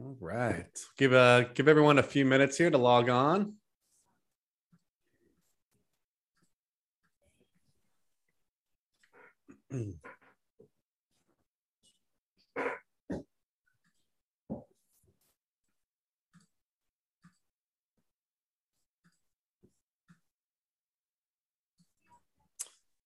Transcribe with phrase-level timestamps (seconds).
[0.00, 0.78] All right.
[0.96, 3.56] Give uh give everyone a few minutes here to log on.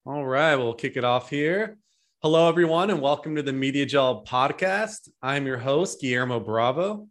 [0.05, 1.77] All right, we'll kick it off here.
[2.25, 5.09] Hello, everyone, and welcome to the MediaJel podcast.
[5.21, 7.07] I'm your host, Guillermo Bravo.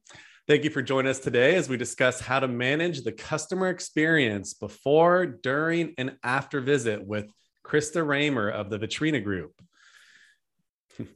[0.48, 4.54] Thank you for joining us today as we discuss how to manage the customer experience
[4.54, 7.26] before, during, and after visit with
[7.64, 9.52] Krista Raymer of the Vetrina Group.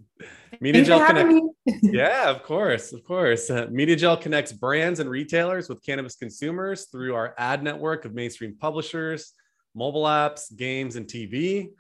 [0.63, 1.45] MediaJel Connect.
[1.83, 3.51] yeah, of course, of course.
[3.51, 8.57] Uh, MediaJel connects brands and retailers with cannabis consumers through our ad network of mainstream
[8.61, 9.33] publishers
[9.75, 11.71] mobile apps, games, and TV.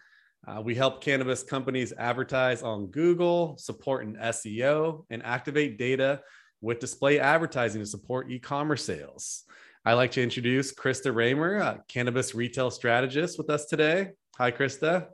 [0.46, 6.20] Uh, we help cannabis companies advertise on Google, support in SEO, and activate data
[6.60, 9.44] with display advertising to support e commerce sales.
[9.84, 14.10] I'd like to introduce Krista Raymer, a cannabis retail strategist, with us today.
[14.36, 15.08] Hi, Krista.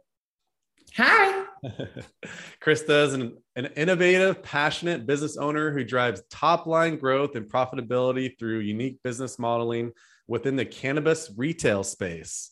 [0.97, 1.45] Hi.
[2.61, 8.39] Krista is an, an innovative, passionate business owner who drives top line growth and profitability
[8.39, 9.93] through unique business modeling
[10.27, 12.51] within the cannabis retail space.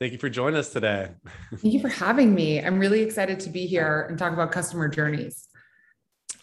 [0.00, 1.10] Thank you for joining us today.
[1.50, 2.60] Thank you for having me.
[2.60, 5.48] I'm really excited to be uh, here and talk about customer journeys.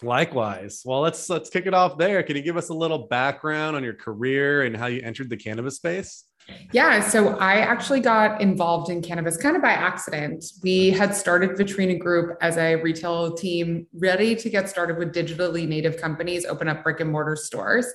[0.02, 0.82] Likewise.
[0.86, 2.24] Well, let's let's kick it off there.
[2.24, 5.38] Can you give us a little background on your career and how you entered the
[5.38, 6.24] cannabis space?
[6.72, 10.44] Yeah, so I actually got involved in cannabis kind of by accident.
[10.64, 10.98] We mm-hmm.
[10.98, 15.98] had started Vetrina Group as a retail team ready to get started with digitally native
[15.98, 17.86] companies, open up brick and mortar stores.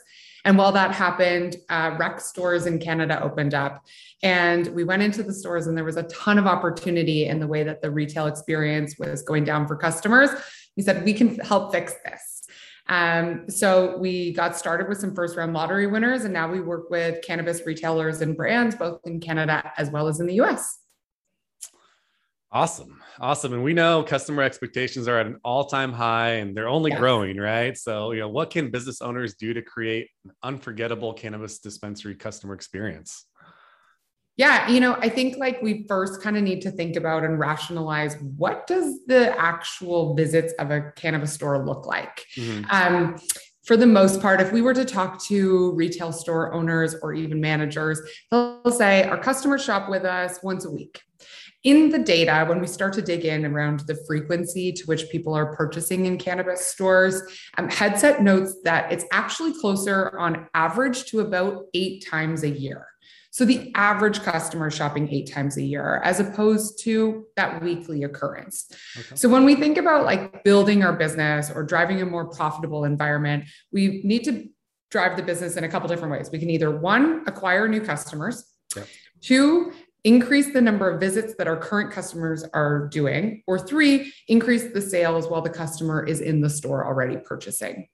[0.46, 3.84] And while that happened, uh, rec stores in Canada opened up.
[4.22, 7.48] And we went into the stores, and there was a ton of opportunity in the
[7.48, 10.30] way that the retail experience was going down for customers.
[10.76, 12.44] We said, we can help fix this.
[12.88, 16.90] Um, so we got started with some first round lottery winners, and now we work
[16.90, 20.78] with cannabis retailers and brands, both in Canada as well as in the US.
[22.52, 23.02] Awesome.
[23.20, 23.52] Awesome.
[23.52, 27.00] And we know customer expectations are at an all time high and they're only yes.
[27.00, 27.76] growing, right?
[27.76, 32.54] So, you know, what can business owners do to create an unforgettable cannabis dispensary customer
[32.54, 33.24] experience?
[34.36, 37.38] Yeah, you know, I think like we first kind of need to think about and
[37.38, 42.26] rationalize what does the actual visits of a cannabis store look like?
[42.36, 42.64] Mm-hmm.
[42.70, 43.16] Um,
[43.64, 47.40] for the most part, if we were to talk to retail store owners or even
[47.40, 48.00] managers,
[48.30, 51.00] they'll say our customers shop with us once a week
[51.66, 55.34] in the data, when we start to dig in around the frequency to which people
[55.34, 57.20] are purchasing in cannabis stores,
[57.58, 62.86] um, Headset notes that it's actually closer on average to about eight times a year.
[63.32, 68.70] So the average customer shopping eight times a year, as opposed to that weekly occurrence.
[68.96, 69.16] Okay.
[69.16, 73.44] So when we think about like building our business or driving a more profitable environment,
[73.72, 74.48] we need to
[74.92, 76.30] drive the business in a couple different ways.
[76.30, 78.44] We can either one, acquire new customers.
[78.76, 78.86] Yep.
[79.20, 79.72] Two,
[80.06, 84.80] increase the number of visits that our current customers are doing, or three, increase the
[84.80, 87.88] sales while the customer is in the store already purchasing.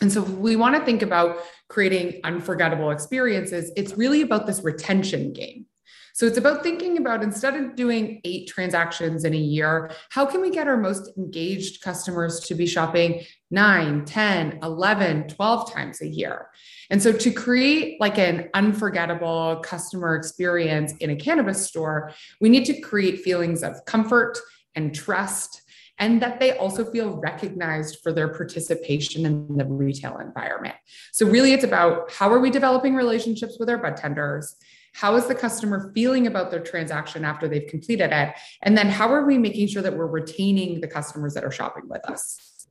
[0.00, 1.36] And so we want to think about
[1.68, 3.70] creating unforgettable experiences.
[3.76, 5.66] It's really about this retention game.
[6.14, 10.40] So it's about thinking about instead of doing eight transactions in a year, how can
[10.40, 16.06] we get our most engaged customers to be shopping 9, 10, 11, 12 times a
[16.06, 16.46] year?
[16.88, 22.64] And so to create like an unforgettable customer experience in a cannabis store, we need
[22.66, 24.38] to create feelings of comfort
[24.76, 25.62] and trust
[25.98, 30.74] and that they also feel recognized for their participation in the retail environment.
[31.12, 34.56] So, really, it's about how are we developing relationships with our bud tenders?
[34.94, 38.34] How is the customer feeling about their transaction after they've completed it?
[38.62, 41.88] And then how are we making sure that we're retaining the customers that are shopping
[41.88, 42.68] with us?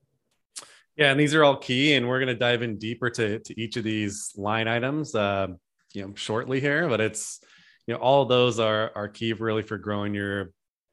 [0.95, 3.61] Yeah, and these are all key, and we're going to dive in deeper to, to
[3.61, 5.47] each of these line items, uh,
[5.93, 6.87] you know, shortly here.
[6.87, 7.41] But it's,
[7.87, 10.51] you know, all those are are key really for growing your,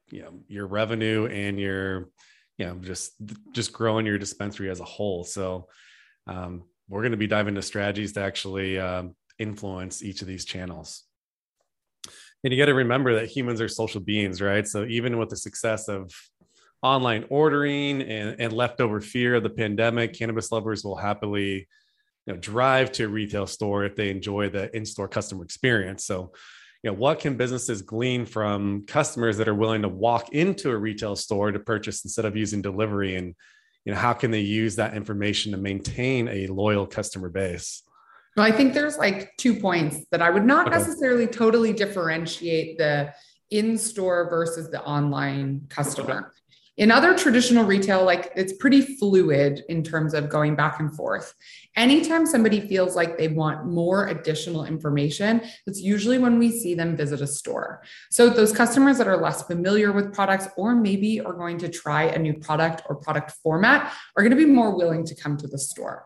[0.09, 2.09] you know, your revenue and your,
[2.57, 3.13] you know, just
[3.53, 5.23] just growing your dispensary as a whole.
[5.23, 5.69] So,
[6.27, 10.43] um, we're going to be diving into strategies to actually um, influence each of these
[10.43, 11.03] channels
[12.43, 14.67] and you got to remember that humans are social beings right?
[14.67, 16.11] So even with the success of
[16.81, 21.67] online ordering and, and leftover fear of the pandemic cannabis lovers will happily
[22.25, 26.05] you know drive to a retail store if they enjoy the in-store customer experience.
[26.05, 26.31] So
[26.83, 30.77] you know what can businesses glean from customers that are willing to walk into a
[30.77, 33.15] retail store to purchase instead of using delivery?
[33.15, 33.35] And
[33.85, 37.83] you know how can they use that information to maintain a loyal customer base
[38.37, 40.77] well, I think there's like two points that I would not okay.
[40.77, 43.13] necessarily totally differentiate the
[43.49, 46.31] in store versus the online customer.
[46.77, 51.33] In other traditional retail, like it's pretty fluid in terms of going back and forth.
[51.75, 56.95] Anytime somebody feels like they want more additional information, it's usually when we see them
[56.95, 57.83] visit a store.
[58.09, 62.03] So, those customers that are less familiar with products or maybe are going to try
[62.03, 65.47] a new product or product format are going to be more willing to come to
[65.47, 66.05] the store.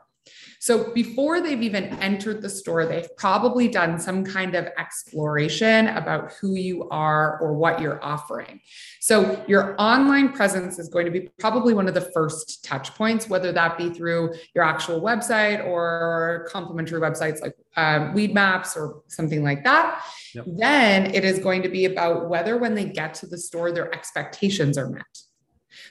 [0.66, 6.34] So before they've even entered the store, they've probably done some kind of exploration about
[6.42, 8.60] who you are or what you're offering.
[9.00, 13.30] So your online presence is going to be probably one of the first touch points,
[13.30, 19.44] whether that be through your actual website or complementary websites like um, Weedmaps or something
[19.44, 20.04] like that.
[20.34, 20.46] Yep.
[20.48, 23.94] Then it is going to be about whether when they get to the store, their
[23.94, 25.25] expectations are met.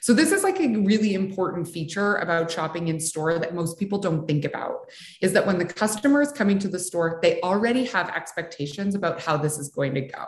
[0.01, 3.99] So this is like a really important feature about shopping in store that most people
[3.99, 4.89] don't think about
[5.21, 9.21] is that when the customer is coming to the store, they already have expectations about
[9.21, 10.25] how this is going to go.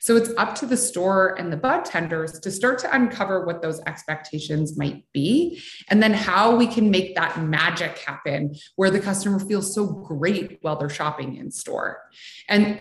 [0.00, 3.62] So it's up to the store and the bud tenders to start to uncover what
[3.62, 9.00] those expectations might be and then how we can make that magic happen where the
[9.00, 12.02] customer feels so great while they're shopping in store.
[12.48, 12.80] And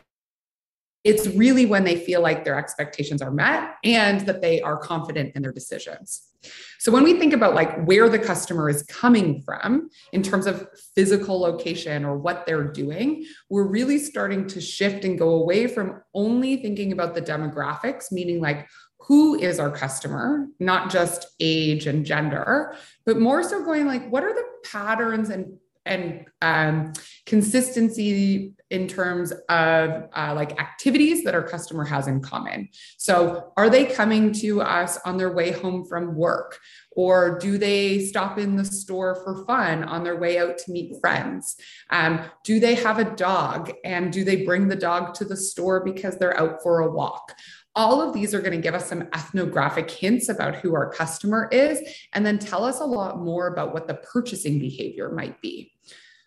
[1.05, 5.35] it's really when they feel like their expectations are met and that they are confident
[5.35, 6.31] in their decisions.
[6.79, 10.67] So when we think about like where the customer is coming from in terms of
[10.95, 16.01] physical location or what they're doing, we're really starting to shift and go away from
[16.13, 18.67] only thinking about the demographics, meaning like
[18.99, 22.75] who is our customer, not just age and gender,
[23.05, 26.93] but more so going like what are the patterns and and um,
[27.25, 32.67] consistency in terms of uh, like activities that our customer has in common.
[32.97, 36.59] So, are they coming to us on their way home from work?
[36.91, 40.99] Or do they stop in the store for fun on their way out to meet
[40.99, 41.55] friends?
[41.89, 45.83] Um, do they have a dog and do they bring the dog to the store
[45.83, 47.33] because they're out for a walk?
[47.75, 51.49] All of these are going to give us some ethnographic hints about who our customer
[51.51, 51.79] is,
[52.13, 55.73] and then tell us a lot more about what the purchasing behavior might be.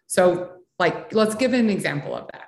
[0.07, 2.45] So, like, let's give an example of that.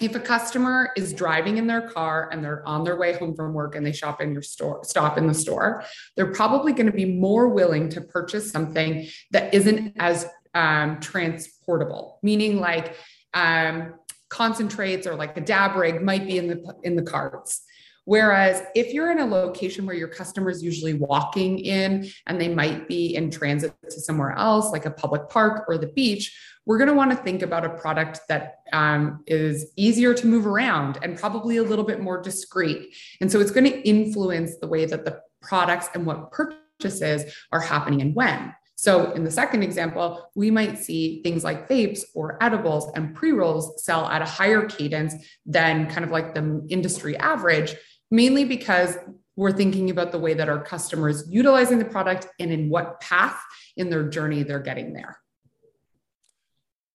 [0.00, 3.54] If a customer is driving in their car and they're on their way home from
[3.54, 5.84] work and they shop in your store, stop in the store,
[6.16, 12.18] they're probably going to be more willing to purchase something that isn't as um, transportable,
[12.22, 12.94] meaning like
[13.32, 13.94] um,
[14.28, 17.62] concentrates or like a dab rig might be in the in the carts
[18.06, 22.46] Whereas if you're in a location where your customer is usually walking in and they
[22.48, 26.78] might be in transit to somewhere else, like a public park or the beach, we're
[26.78, 31.00] going to want to think about a product that um, is easier to move around
[31.02, 32.94] and probably a little bit more discreet.
[33.20, 37.60] And so it's going to influence the way that the products and what purchases are
[37.60, 38.54] happening and when.
[38.78, 43.32] So, in the second example, we might see things like vapes or edibles and pre
[43.32, 45.14] rolls sell at a higher cadence
[45.46, 47.74] than kind of like the industry average
[48.10, 48.96] mainly because
[49.36, 53.38] we're thinking about the way that our customers utilizing the product and in what path
[53.76, 55.18] in their journey they're getting there.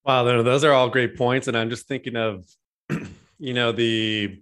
[0.04, 1.48] Wow, those are all great points.
[1.48, 2.46] And I'm just thinking of,
[3.40, 4.42] you know, the,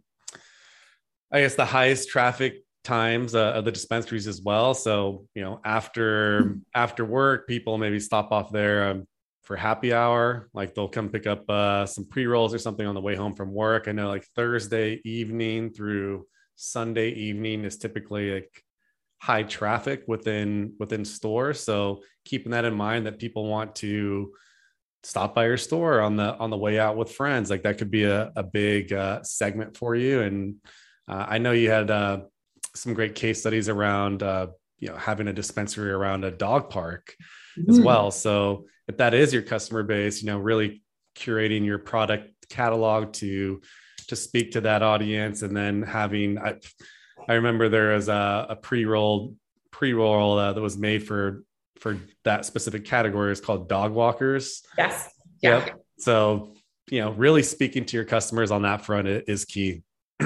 [1.32, 4.74] I guess the highest traffic times uh, of the dispensaries as well.
[4.74, 9.08] So, you know, after after work, people maybe stop off there um,
[9.44, 10.50] for happy hour.
[10.54, 13.36] Like they'll come pick up uh, some pre rolls or something on the way home
[13.36, 13.88] from work.
[13.88, 16.26] I know, like Thursday evening through
[16.60, 18.64] Sunday evening is typically like
[19.22, 21.62] high traffic within within stores.
[21.62, 24.34] So keeping that in mind that people want to
[25.04, 27.92] stop by your store on the on the way out with friends, like that could
[27.92, 30.22] be a, a big uh, segment for you.
[30.22, 30.56] And
[31.08, 32.22] uh, I know you had uh,
[32.76, 34.48] some great case studies around uh,
[34.80, 37.16] you know having a dispensary around a dog park
[37.58, 37.72] mm-hmm.
[37.72, 38.12] as well.
[38.12, 40.84] So if that is your customer base, you know, really
[41.16, 43.62] curating your product catalog to
[44.10, 46.56] to speak to that audience and then having I,
[47.28, 49.36] I remember there was a, a pre-roll
[49.72, 51.44] pre-roll uh, that was made for
[51.80, 53.32] for that specific category.
[53.32, 54.64] Is called dog walkers.
[54.78, 55.10] Yes.
[55.42, 55.66] Yeah.
[55.66, 55.80] Yep.
[56.00, 56.54] so
[56.92, 59.84] you know really speaking to your customers on that front is key.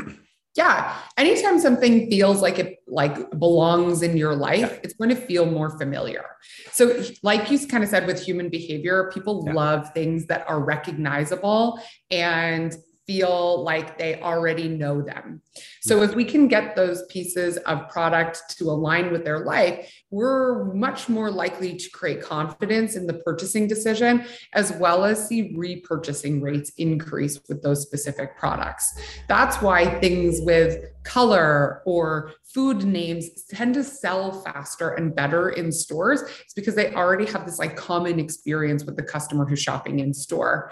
[0.55, 0.95] Yeah.
[1.17, 4.79] Anytime something feels like it like belongs in your life yeah.
[4.83, 6.23] it's going to feel more familiar.
[6.71, 9.53] So like you kind of said with human behavior people yeah.
[9.53, 12.75] love things that are recognizable and
[13.05, 15.41] feel like they already know them.
[15.81, 20.73] So if we can get those pieces of product to align with their life, we're
[20.73, 26.41] much more likely to create confidence in the purchasing decision as well as see repurchasing
[26.41, 28.97] rates increase with those specific products.
[29.27, 35.71] That's why things with color or food names tend to sell faster and better in
[35.71, 36.21] stores.
[36.21, 40.13] It's because they already have this like common experience with the customer who's shopping in
[40.13, 40.71] store.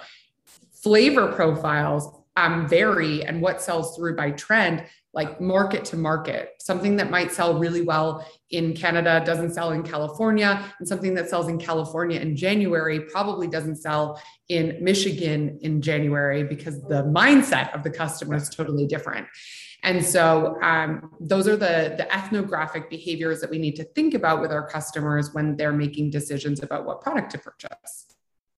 [0.82, 6.54] Flavor profiles um, vary and what sells through by trend like market to market.
[6.60, 11.30] Something that might sell really well in Canada doesn't sell in California, and something that
[11.30, 17.74] sells in California in January probably doesn't sell in Michigan in January because the mindset
[17.76, 19.28] of the customer is totally different.
[19.84, 24.40] And so um, those are the, the ethnographic behaviors that we need to think about
[24.40, 28.11] with our customers when they're making decisions about what product to purchase.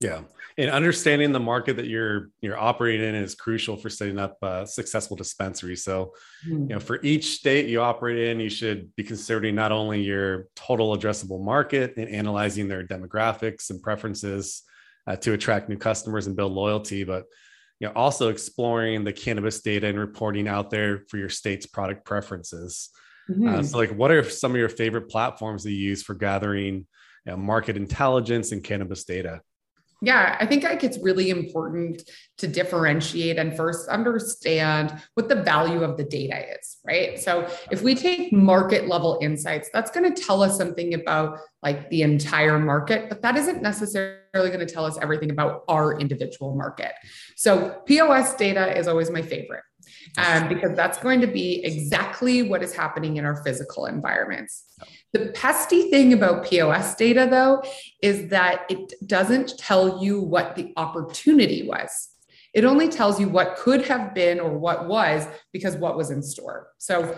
[0.03, 0.21] Yeah,
[0.57, 4.67] and understanding the market that you're you're operating in is crucial for setting up a
[4.67, 5.75] successful dispensary.
[5.75, 6.13] So,
[6.45, 6.63] mm-hmm.
[6.63, 10.47] you know, for each state you operate in, you should be considering not only your
[10.55, 14.63] total addressable market and analyzing their demographics and preferences
[15.07, 17.23] uh, to attract new customers and build loyalty, but
[17.79, 22.05] you know, also exploring the cannabis data and reporting out there for your state's product
[22.05, 22.89] preferences.
[23.29, 23.47] Uh, mm-hmm.
[23.47, 26.85] Uh, so, like, what are some of your favorite platforms that you use for gathering
[27.25, 29.41] you know, market intelligence and cannabis data?
[30.03, 32.03] Yeah, I think like it's really important
[32.39, 37.17] to differentiate and first understand what the value of the data is, right?
[37.17, 41.89] So if we take market level insights, that's going to tell us something about like
[41.89, 46.53] the entire market, but that isn't necessarily going to tell us everything about our individual
[46.53, 46.91] market.
[47.37, 49.63] So POS data is always my favorite
[50.17, 54.65] um, because that's going to be exactly what is happening in our physical environments.
[55.13, 57.63] The pesty thing about POS data, though,
[58.01, 62.09] is that it doesn't tell you what the opportunity was.
[62.53, 66.21] It only tells you what could have been or what was because what was in
[66.21, 66.69] store.
[66.79, 67.15] So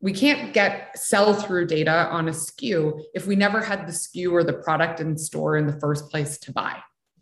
[0.00, 4.32] we can't get sell through data on a SKU if we never had the SKU
[4.32, 6.78] or the product in store in the first place to buy.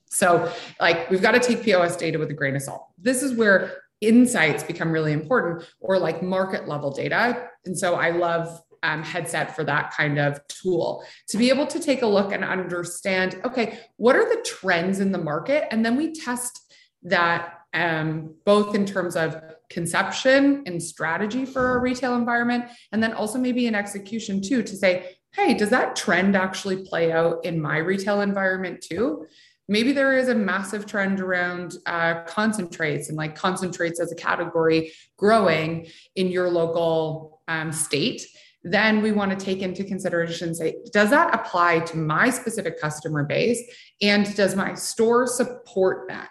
[0.07, 0.51] So,
[0.81, 2.89] like, we've got to take POS data with a grain of salt.
[2.97, 7.49] This is where insights become really important or like market level data.
[7.67, 11.81] And so I love um, headset for that kind of tool to be able to
[11.81, 15.67] take a look and understand okay, what are the trends in the market?
[15.71, 21.81] And then we test that um, both in terms of conception and strategy for a
[21.81, 26.35] retail environment, and then also maybe in execution too to say, hey, does that trend
[26.35, 29.27] actually play out in my retail environment too?
[29.69, 34.93] maybe there is a massive trend around uh, concentrates and like concentrates as a category
[35.17, 38.27] growing in your local um, state
[38.63, 43.25] then we want to take into consideration say does that apply to my specific customer
[43.25, 43.63] base?
[44.03, 46.31] And does my store support that?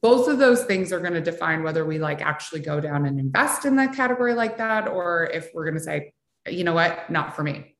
[0.00, 3.18] Both of those things are going to define whether we like actually go down and
[3.18, 6.12] invest in that category like that or if we're going to say
[6.48, 7.74] you know what not for me.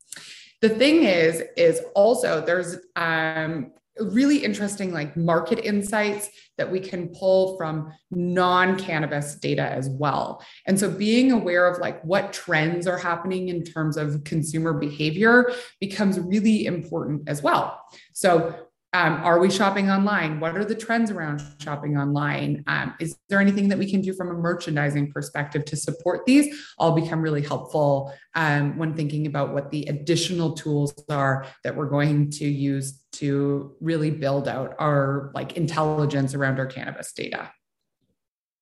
[0.60, 7.08] The thing is is also there's um, really interesting like market insights that we can
[7.08, 10.44] pull from non-cannabis data as well.
[10.66, 15.52] And so being aware of like what trends are happening in terms of consumer behavior
[15.80, 17.80] becomes really important as well.
[18.12, 20.40] So um, are we shopping online?
[20.40, 22.64] What are the trends around shopping online?
[22.66, 26.72] Um, is there anything that we can do from a merchandising perspective to support these?
[26.78, 31.90] All become really helpful um, when thinking about what the additional tools are that we're
[31.90, 37.52] going to use to really build out our like intelligence around our cannabis data.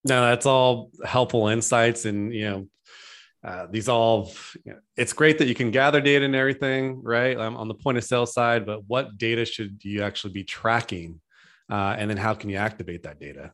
[0.05, 2.69] No, that's all helpful insights, and you know,
[3.47, 4.33] uh, these all
[4.65, 7.39] you know, it's great that you can gather data and everything right?
[7.39, 11.21] Um, on the point of sale side but what data should you actually be tracking
[11.71, 13.53] uh, and then how can you activate that data?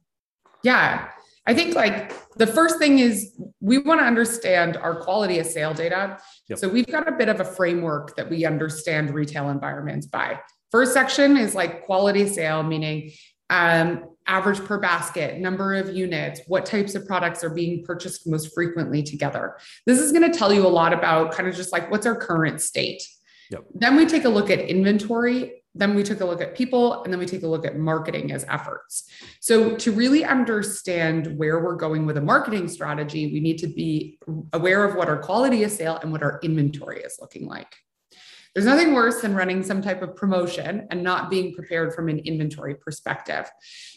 [0.62, 1.08] Yeah.
[1.46, 5.74] I think like the first thing is we want to understand our quality of sale
[5.74, 6.18] data.
[6.48, 6.58] Yep.
[6.58, 10.38] so we've got a bit of a framework that we understand retail environments by.
[10.70, 13.12] First section is like quality sale meaning
[13.50, 18.54] um, average per basket, number of units, what types of products are being purchased most
[18.54, 19.56] frequently together.
[19.86, 22.16] This is going to tell you a lot about kind of just like what's our
[22.16, 23.02] current state.
[23.50, 23.64] Yep.
[23.74, 25.62] Then we take a look at inventory.
[25.74, 28.30] Then we took a look at people, and then we take a look at marketing
[28.30, 29.08] as efforts.
[29.40, 34.18] So, to really understand where we're going with a marketing strategy, we need to be
[34.52, 37.74] aware of what our quality of sale and what our inventory is looking like.
[38.54, 42.18] There's nothing worse than running some type of promotion and not being prepared from an
[42.18, 43.50] inventory perspective.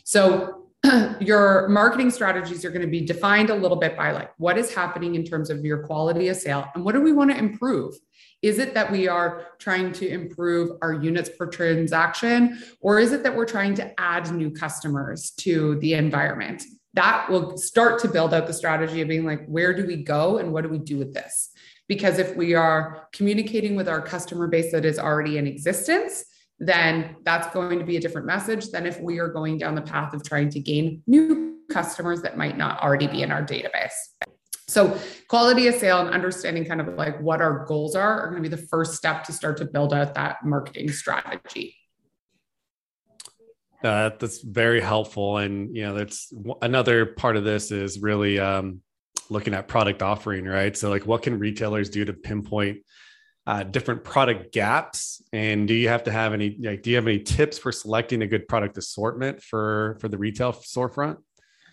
[0.05, 0.69] So
[1.19, 4.73] your marketing strategies are going to be defined a little bit by like what is
[4.73, 7.95] happening in terms of your quality of sale and what do we want to improve?
[8.41, 13.23] Is it that we are trying to improve our units per transaction or is it
[13.23, 16.63] that we're trying to add new customers to the environment?
[16.93, 20.37] That will start to build out the strategy of being like where do we go
[20.37, 21.49] and what do we do with this
[21.87, 26.25] because if we are communicating with our customer base that is already in existence,
[26.59, 29.81] then that's going to be a different message than if we are going down the
[29.81, 33.93] path of trying to gain new customers that might not already be in our database.
[34.67, 38.41] So, quality of sale and understanding kind of like what our goals are are going
[38.41, 41.75] to be the first step to start to build out that marketing strategy.
[43.83, 48.81] Uh, that's very helpful, and you know, that's another part of this is really um,
[49.29, 50.75] looking at product offering, right?
[50.75, 52.79] So like what can retailers do to pinpoint
[53.47, 57.07] uh, different product gaps and do you have to have any like do you have
[57.07, 61.17] any tips for selecting a good product assortment for for the retail storefront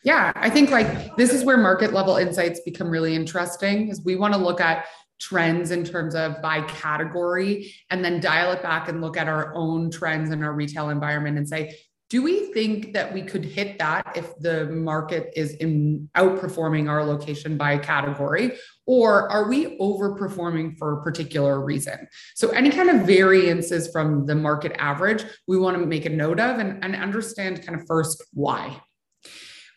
[0.04, 4.16] yeah i think like this is where market level insights become really interesting is we
[4.16, 4.84] want to look at
[5.18, 9.54] trends in terms of by category and then dial it back and look at our
[9.54, 11.74] own trends in our retail environment and say
[12.12, 17.02] do we think that we could hit that if the market is in outperforming our
[17.02, 18.52] location by category
[18.86, 24.34] or are we overperforming for a particular reason so any kind of variances from the
[24.34, 28.22] market average we want to make a note of and, and understand kind of first
[28.34, 28.78] why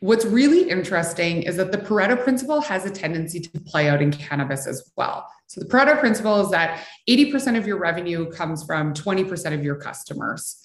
[0.01, 4.11] What's really interesting is that the Pareto principle has a tendency to play out in
[4.11, 5.25] cannabis as well.
[5.47, 9.77] So, the Pareto principle is that 80% of your revenue comes from 20% of your
[9.77, 10.64] customers.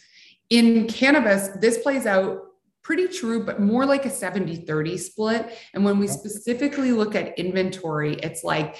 [0.51, 2.43] In cannabis, this plays out
[2.83, 5.59] pretty true, but more like a 70 30 split.
[5.75, 8.77] And when we specifically look at inventory, it's like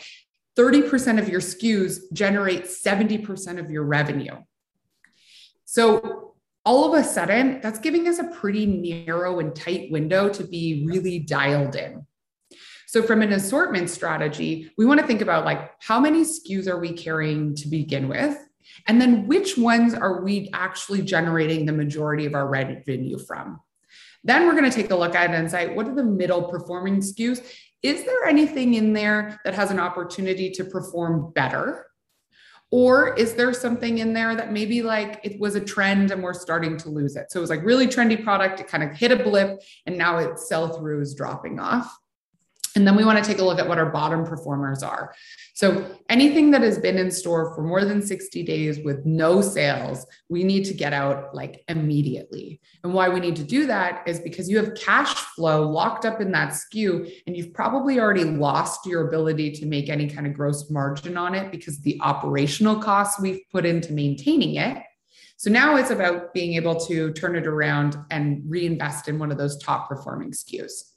[0.59, 4.37] 30% of your SKUs generate 70% of your revenue.
[5.65, 6.35] So
[6.65, 10.85] all of a sudden, that's giving us a pretty narrow and tight window to be
[10.87, 12.07] really dialed in.
[12.87, 16.81] So from an assortment strategy, we want to think about like how many SKUs are
[16.81, 18.37] we carrying to begin with?
[18.87, 23.61] And then which ones are we actually generating the majority of our revenue from?
[24.25, 26.43] Then we're going to take a look at it and say, what are the middle
[26.45, 27.43] performing SKUs?
[27.83, 31.87] Is there anything in there that has an opportunity to perform better?
[32.71, 36.35] Or is there something in there that maybe like it was a trend and we're
[36.35, 37.33] starting to lose it?
[37.33, 40.19] So it was like really trendy product, it kind of hit a blip and now
[40.19, 41.99] its sell through is dropping off.
[42.77, 45.13] And then we want to take a look at what our bottom performers are.
[45.55, 50.07] So anything that has been in store for more than 60 days with no sales,
[50.29, 52.61] we need to get out like immediately.
[52.85, 56.21] And why we need to do that is because you have cash flow locked up
[56.21, 60.35] in that SKU and you've probably already lost your ability to make any kind of
[60.35, 64.79] gross margin on it because the operational costs we've put into maintaining it.
[65.37, 69.39] So now it's about being able to turn it around and reinvest in one of
[69.39, 70.90] those top performing SKUs.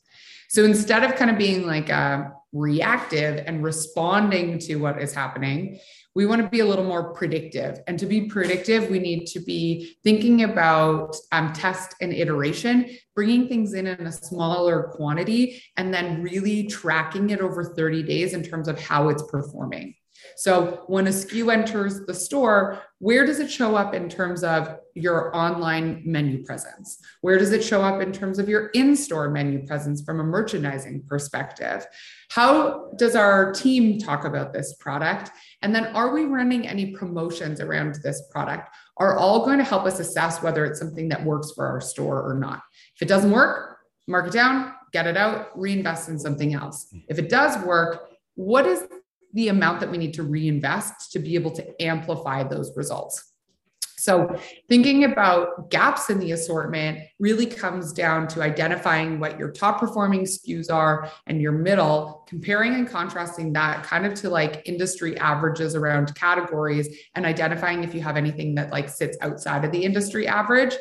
[0.49, 5.79] So instead of kind of being like uh, reactive and responding to what is happening,
[6.15, 7.79] we want to be a little more predictive.
[7.87, 13.47] And to be predictive, we need to be thinking about um, test and iteration, bringing
[13.47, 18.43] things in in a smaller quantity, and then really tracking it over 30 days in
[18.43, 19.95] terms of how it's performing.
[20.35, 24.77] So when a SKU enters the store, where does it show up in terms of
[24.95, 26.99] your online menu presence?
[27.21, 30.23] Where does it show up in terms of your in store menu presence from a
[30.23, 31.85] merchandising perspective?
[32.29, 35.31] How does our team talk about this product?
[35.61, 38.69] And then are we running any promotions around this product?
[38.97, 42.21] Are all going to help us assess whether it's something that works for our store
[42.21, 42.61] or not.
[42.95, 46.87] If it doesn't work, mark it down, get it out, reinvest in something else.
[46.87, 47.05] Mm-hmm.
[47.09, 48.87] If it does work, what is
[49.33, 53.33] the amount that we need to reinvest to be able to amplify those results.
[54.03, 59.79] So, thinking about gaps in the assortment really comes down to identifying what your top
[59.79, 65.17] performing SKUs are and your middle, comparing and contrasting that kind of to like industry
[65.19, 69.85] averages around categories and identifying if you have anything that like sits outside of the
[69.85, 70.75] industry average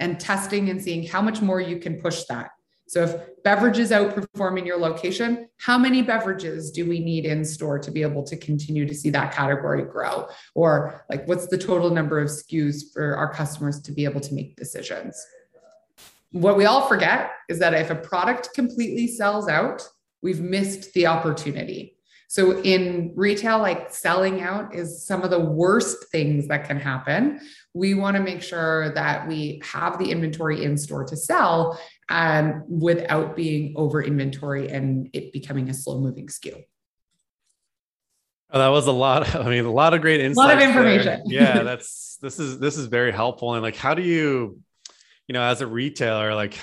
[0.00, 2.50] and testing and seeing how much more you can push that.
[2.88, 7.90] So if beverages outperforming your location, how many beverages do we need in store to
[7.90, 10.28] be able to continue to see that category grow?
[10.54, 14.34] Or like what's the total number of SKUs for our customers to be able to
[14.34, 15.20] make decisions?
[16.30, 19.88] What we all forget is that if a product completely sells out,
[20.22, 21.95] we've missed the opportunity.
[22.28, 27.40] So in retail, like selling out is some of the worst things that can happen.
[27.72, 32.64] We want to make sure that we have the inventory in store to sell um,
[32.68, 36.64] without being over inventory and it becoming a slow moving SKU.
[38.50, 39.34] Oh, that was a lot.
[39.34, 40.38] I mean, a lot of great insights.
[40.38, 41.22] A lot of information.
[41.26, 43.54] yeah, that's this is this is very helpful.
[43.54, 44.60] And like, how do you,
[45.26, 46.58] you know, as a retailer, like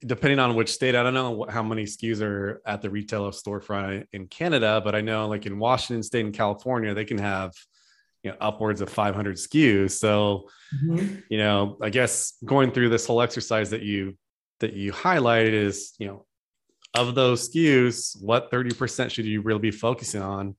[0.00, 4.06] depending on which state, I don't know how many SKUs are at the retailer storefront
[4.12, 7.52] in Canada, but I know like in Washington State and California, they can have
[8.22, 9.92] you know upwards of 500 SKUs.
[9.92, 11.20] So, mm-hmm.
[11.28, 14.16] you know, I guess going through this whole exercise that you
[14.60, 16.26] that you highlighted is, you know,
[16.94, 20.56] of those SKUs, what 30% should you really be focusing on?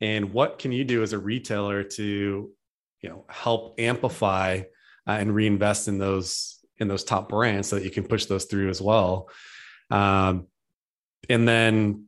[0.00, 2.50] And what can you do as a retailer to,
[3.00, 4.62] you know, help amplify
[5.06, 8.44] uh, and reinvest in those in those top brands so that you can push those
[8.44, 9.28] through as well.
[9.90, 10.46] Um,
[11.28, 12.06] and then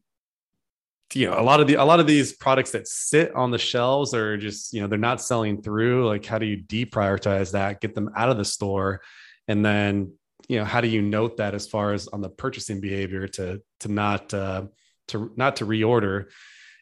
[1.15, 3.59] you know a lot of the a lot of these products that sit on the
[3.59, 6.09] shelves are just you know they're not selling through.
[6.09, 9.01] Like how do you deprioritize that get them out of the store?
[9.47, 10.13] And then
[10.49, 13.63] you know how do you note that as far as on the purchasing behavior to
[13.81, 14.65] to not uh,
[15.09, 16.27] to not to reorder?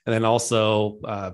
[0.06, 1.32] And then also uh,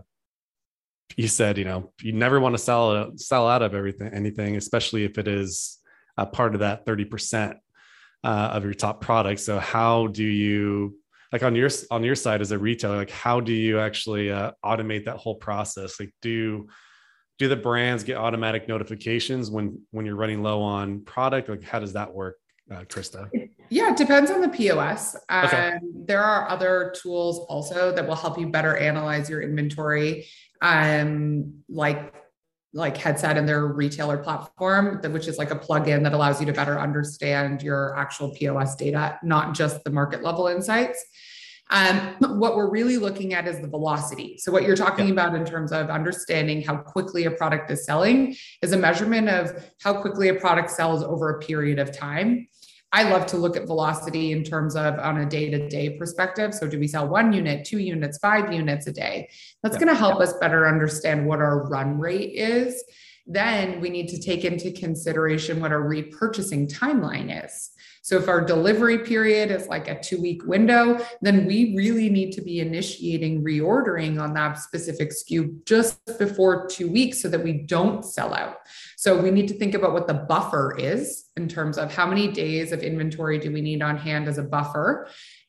[1.17, 5.05] you said you know you never want to sell sell out of everything anything especially
[5.05, 5.79] if it is
[6.19, 7.55] a part of that 30%
[8.25, 9.41] uh, of your top product.
[9.41, 10.99] So how do you
[11.33, 14.53] like on your on your side as a retailer like how do you actually uh,
[14.65, 16.01] automate that whole process?
[16.01, 16.67] Like do
[17.39, 21.49] do the brands get automatic notifications when when you're running low on product?
[21.49, 22.37] Like how does that work
[22.71, 23.31] uh, krista?
[23.71, 25.15] Yeah, it depends on the POS.
[25.31, 25.69] Okay.
[25.69, 30.27] Um, there are other tools also that will help you better analyze your inventory,
[30.63, 32.15] um, like
[32.75, 36.53] like headset and their retailer platform, which is like a plugin that allows you to
[36.53, 41.03] better understand your actual POS data, not just the market level insights.
[41.71, 44.39] Um, what we're really looking at is the velocity.
[44.39, 45.13] So, what you're talking yeah.
[45.13, 49.71] about in terms of understanding how quickly a product is selling is a measurement of
[49.83, 52.49] how quickly a product sells over a period of time.
[52.93, 56.55] I love to look at velocity in terms of on a day to day perspective.
[56.55, 59.29] So, do we sell one unit, two units, five units a day?
[59.63, 59.81] That's yeah.
[59.81, 62.83] going to help us better understand what our run rate is.
[63.27, 67.71] Then we need to take into consideration what our repurchasing timeline is.
[68.09, 72.33] So if our delivery period is like a two week window, then we really need
[72.33, 77.53] to be initiating reordering on that specific SKU just before two weeks so that we
[77.53, 78.61] don't sell out.
[78.97, 82.29] So we need to think about what the buffer is in terms of how many
[82.29, 85.07] days of inventory do we need on hand as a buffer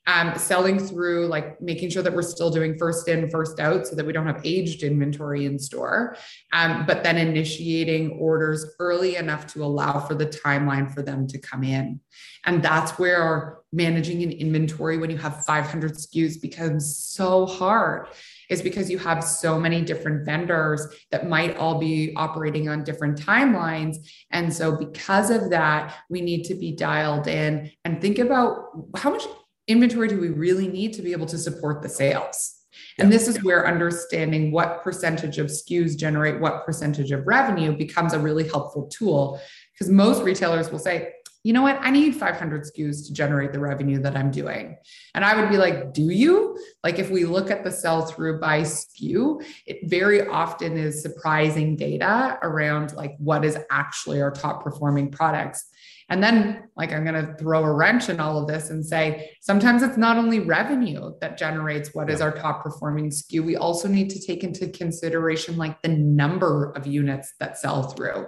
[0.10, 3.96] um, selling through like making sure that we're still doing first in first out so
[3.96, 6.18] that we don't have aged inventory in store
[6.52, 11.38] um, but then initiating orders early enough to allow for the timeline for them to
[11.38, 12.00] come in
[12.46, 18.08] and that's where managing an inventory when you have 500 skus becomes so hard
[18.50, 23.20] is because you have so many different vendors that might all be operating on different
[23.20, 23.98] timelines.
[24.32, 29.12] And so, because of that, we need to be dialed in and think about how
[29.12, 29.24] much
[29.70, 32.56] inventory do we really need to be able to support the sales?
[32.98, 38.14] And this is where understanding what percentage of SKUs generate what percentage of revenue becomes
[38.14, 39.40] a really helpful tool.
[39.74, 41.80] Because most retailers will say, you know what?
[41.82, 44.78] I need 500 SKUs to generate the revenue that I'm doing.
[45.16, 46.58] And I would be like, do you?
[46.84, 51.78] Like, if we look at the sell through by SKU, it very often is surprising
[51.78, 55.66] data around like what is actually our top performing products.
[56.10, 59.30] And then, like, I'm going to throw a wrench in all of this and say
[59.42, 63.88] sometimes it's not only revenue that generates what is our top performing SKU, we also
[63.88, 68.26] need to take into consideration like the number of units that sell through.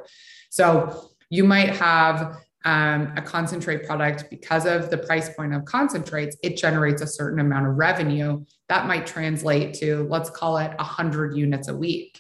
[0.52, 6.38] So you might have um, a concentrate product because of the price point of concentrates,
[6.44, 11.36] it generates a certain amount of revenue that might translate to, let's call it 100
[11.36, 12.20] units a week,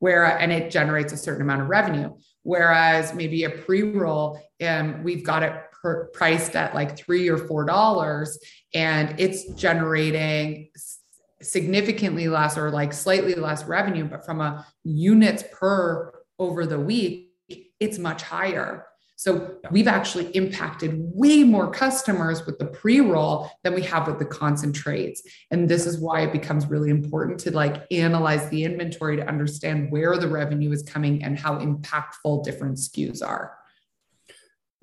[0.00, 2.12] where and it generates a certain amount of revenue.
[2.42, 7.38] Whereas maybe a pre roll, um, we've got it per, priced at like three or
[7.38, 8.38] four dollars,
[8.74, 10.70] and it's generating
[11.40, 17.30] significantly less or like slightly less revenue, but from a units per over the week,
[17.80, 18.86] it's much higher.
[19.18, 24.24] So we've actually impacted way more customers with the pre-roll than we have with the
[24.24, 25.24] concentrates.
[25.50, 29.90] And this is why it becomes really important to like analyze the inventory to understand
[29.90, 33.58] where the revenue is coming and how impactful different SKUs are.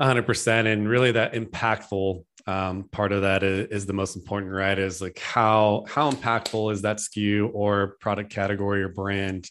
[0.02, 4.78] 100% and really that impactful um, part of that is, is, the most important right
[4.78, 9.50] is like how how impactful is that SKU or product category or brand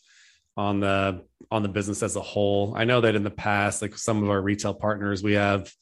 [0.56, 2.74] on the on the business as a whole.
[2.76, 5.72] I know that in the past, like some of our retail partners, we have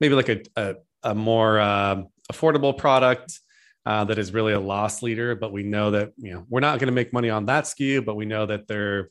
[0.00, 3.38] maybe like a a, a more uh, affordable product
[3.86, 6.78] uh, that is really a loss leader, but we know that you know we're not
[6.78, 9.10] going to make money on that SKU, but we know that they're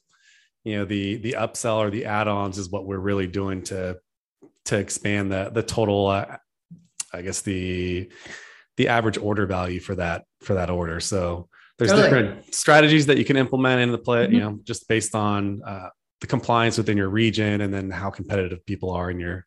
[0.64, 3.98] you know the the upsell or the add-ons is what we're really doing to
[4.66, 6.38] to expand the the total uh,
[7.14, 8.12] I guess the
[8.78, 11.00] the average order value for that for that order.
[11.00, 11.49] So
[11.80, 12.10] there's totally.
[12.10, 14.34] different strategies that you can implement in the play, mm-hmm.
[14.34, 15.90] you know, just based on uh,
[16.20, 19.46] the compliance within your region and then how competitive people are in your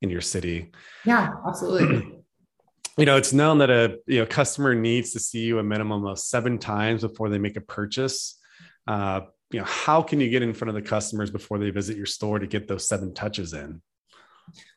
[0.00, 0.70] in your city.
[1.04, 2.22] Yeah, absolutely.
[2.96, 6.06] you know, it's known that a you know customer needs to see you a minimum
[6.06, 8.38] of seven times before they make a purchase.
[8.86, 11.96] Uh, you know, how can you get in front of the customers before they visit
[11.96, 13.82] your store to get those seven touches in?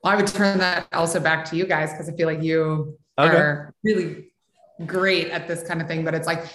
[0.04, 2.98] Well, I would turn that also back to you guys because I feel like you
[3.18, 3.36] okay.
[3.36, 4.32] are really
[4.86, 6.04] great at this kind of thing.
[6.04, 6.46] But it's like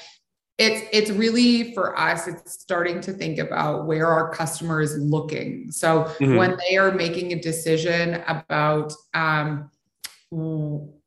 [0.60, 5.72] it's it's really for us it's starting to think about where our customer is looking.
[5.72, 6.36] So mm-hmm.
[6.36, 9.70] when they are making a decision about um,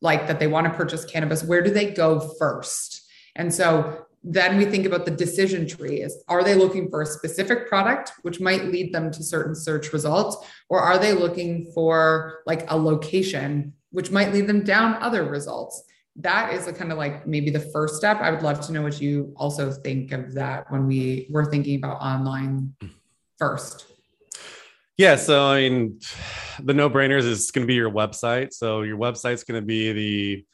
[0.01, 3.07] like that they want to purchase cannabis where do they go first?
[3.35, 7.05] And so then we think about the decision tree is are they looking for a
[7.05, 10.37] specific product which might lead them to certain search results
[10.69, 15.83] or are they looking for like a location which might lead them down other results
[16.17, 18.19] that is a kind of like maybe the first step.
[18.21, 21.75] I would love to know what you also think of that when we were thinking
[21.77, 22.75] about online
[23.39, 23.87] first.
[24.95, 25.99] Yeah, so I mean,
[26.61, 28.53] the no-brainers is going to be your website.
[28.53, 30.45] So your website's going to be the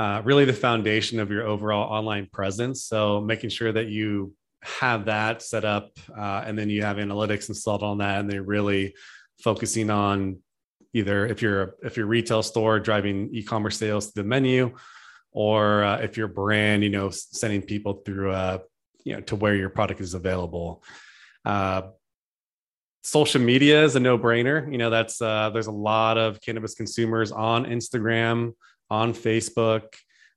[0.00, 2.84] uh, really the foundation of your overall online presence.
[2.84, 7.48] So making sure that you have that set up, uh, and then you have analytics
[7.48, 8.94] installed on that, and they're really
[9.40, 10.38] focusing on
[10.92, 14.74] either if you're if you're retail store driving e-commerce sales to the menu,
[15.32, 18.58] or uh, if you're brand, you know, sending people through uh,
[19.04, 20.82] you know to where your product is available.
[21.44, 21.82] Uh,
[23.02, 24.70] social media is a no-brainer.
[24.70, 28.54] You know that's uh, there's a lot of cannabis consumers on instagram
[28.90, 29.82] on facebook.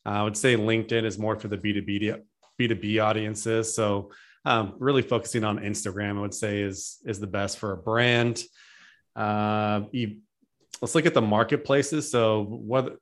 [0.06, 2.22] Uh, i would say linkedin is more for the b2b
[2.60, 3.74] b2b audiences.
[3.74, 4.12] So
[4.46, 8.44] um, really focusing on instagram i would say is is the best for a brand.
[9.16, 10.18] Uh, you,
[10.82, 12.98] let's look at the marketplaces so what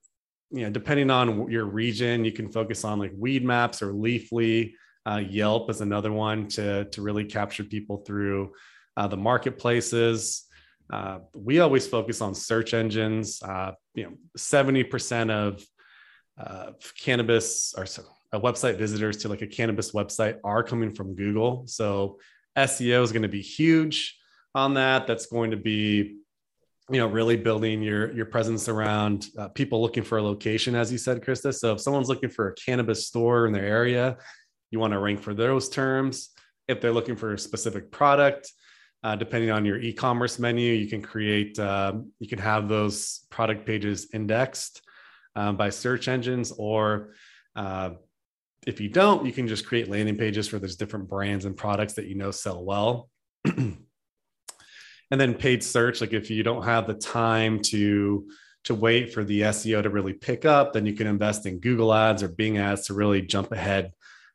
[0.51, 4.73] you know depending on your region you can focus on like Weedmaps or leafly
[5.07, 8.51] uh, yelp is another one to to really capture people through
[8.97, 10.43] uh, the marketplaces.
[10.91, 13.41] Uh, we always focus on search engines.
[13.41, 15.63] Uh, you know, seventy percent of
[16.37, 17.85] uh, cannabis or
[18.39, 21.63] website visitors to like a cannabis website are coming from Google.
[21.67, 22.19] So
[22.57, 24.17] SEO is going to be huge
[24.53, 25.07] on that.
[25.07, 26.17] That's going to be
[26.89, 30.91] you know really building your your presence around uh, people looking for a location as
[30.91, 34.17] you said krista so if someone's looking for a cannabis store in their area
[34.71, 36.29] you want to rank for those terms
[36.67, 38.51] if they're looking for a specific product
[39.03, 43.65] uh, depending on your e-commerce menu, you can create, uh, you can have those product
[43.65, 44.81] pages indexed
[45.35, 47.13] um, by search engines, or
[47.55, 47.91] uh,
[48.65, 51.93] if you don't, you can just create landing pages for those different brands and products
[51.93, 53.09] that you know sell well.
[55.11, 58.27] and then paid search, like if you don't have the time to
[58.65, 61.93] to wait for the SEO to really pick up, then you can invest in Google
[61.93, 63.93] Ads or Bing Ads to really jump ahead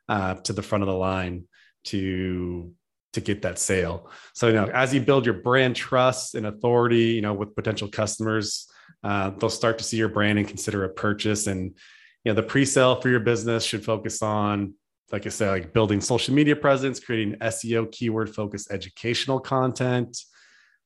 [0.08, 1.44] uh, to the front of the line
[1.85, 2.72] to
[3.12, 4.11] to get that sale.
[4.35, 7.88] So, you know, as you build your brand trust and authority, you know, with potential
[7.88, 8.70] customers,
[9.04, 11.46] uh, they'll start to see your brand and consider a purchase.
[11.46, 11.76] And,
[12.24, 14.74] you know, the pre-sale for your business should focus on,
[15.11, 20.16] like I said, like building social media presence, creating SEO keyword focused educational content,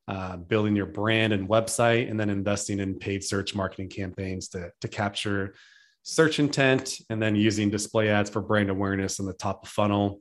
[0.09, 4.71] uh, building your brand and website, and then investing in paid search marketing campaigns to,
[4.81, 5.55] to capture
[6.03, 10.21] search intent, and then using display ads for brand awareness in the top of funnel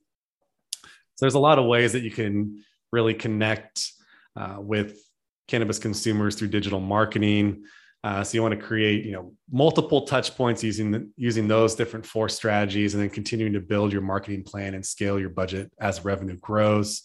[1.15, 3.91] so there's a lot of ways that you can really connect
[4.36, 5.00] uh, with
[5.48, 7.63] cannabis consumers through digital marketing.
[8.04, 11.74] Uh, so you want to create, you know, multiple touch points using the, using those
[11.74, 15.71] different four strategies, and then continuing to build your marketing plan and scale your budget
[15.80, 17.04] as revenue grows.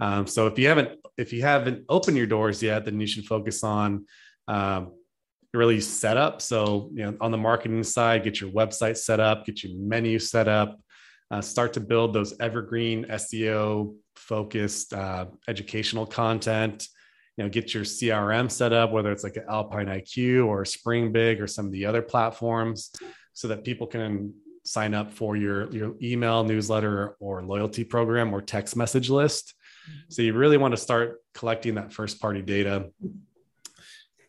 [0.00, 3.26] Um, so if you haven't if you haven't opened your doors yet, then you should
[3.26, 4.06] focus on
[4.48, 4.92] um,
[5.52, 6.42] really set up.
[6.42, 10.18] So you know, on the marketing side, get your website set up, get your menu
[10.18, 10.78] set up,
[11.30, 16.88] uh, start to build those evergreen SEO focused uh, educational content.
[17.36, 21.40] You know, get your CRM set up, whether it's like an Alpine IQ or SpringBig
[21.40, 22.92] or some of the other platforms,
[23.32, 28.40] so that people can sign up for your your email newsletter or loyalty program or
[28.40, 29.54] text message list.
[30.08, 32.90] So you really want to start collecting that first party data.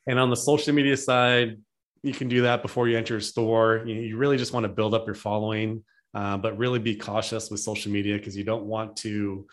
[0.08, 1.58] And on the social media side,
[2.04, 3.84] you can do that before you enter a store.
[3.86, 5.84] You, really just want to build up your following
[6.15, 9.46] uh, but really be cautious with social media because you don't want to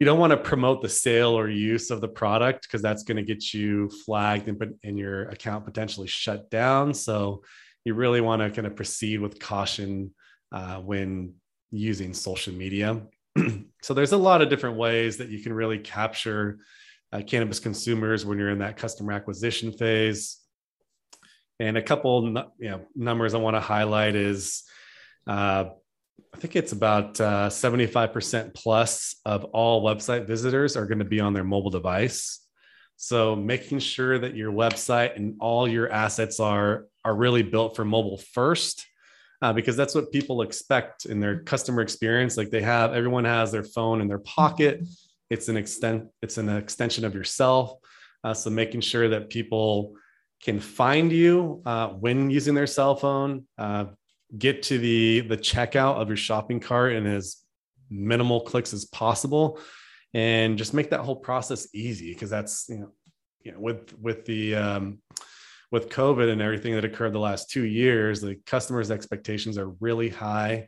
[0.00, 3.16] you don't want to promote the sale or use of the product because that's going
[3.16, 7.42] to get you flagged and, and your account potentially shut down so
[7.84, 10.12] you really want to kind of proceed with caution
[10.52, 11.34] uh, when
[11.70, 13.02] using social media
[13.82, 16.58] so there's a lot of different ways that you can really capture
[17.12, 20.38] uh, cannabis consumers when you're in that customer acquisition phase
[21.60, 22.26] and a couple
[22.58, 24.64] you know numbers i want to highlight is
[25.26, 25.64] uh,
[26.36, 31.18] I think it's about uh, 75% plus of all website visitors are going to be
[31.18, 32.40] on their mobile device.
[32.96, 37.84] So making sure that your website and all your assets are are really built for
[37.84, 38.84] mobile first,
[39.42, 42.36] uh, because that's what people expect in their customer experience.
[42.36, 44.86] Like they have, everyone has their phone in their pocket.
[45.30, 47.72] It's an extent, it's an extension of yourself.
[48.24, 49.94] Uh, so making sure that people
[50.42, 53.86] can find you uh, when using their cell phone, uh,
[54.36, 57.36] get to the the checkout of your shopping cart in as
[57.90, 59.60] minimal clicks as possible
[60.14, 62.92] and just make that whole process easy because that's you know
[63.42, 64.98] you know with with the um,
[65.70, 70.08] with covid and everything that occurred the last two years the customers expectations are really
[70.08, 70.66] high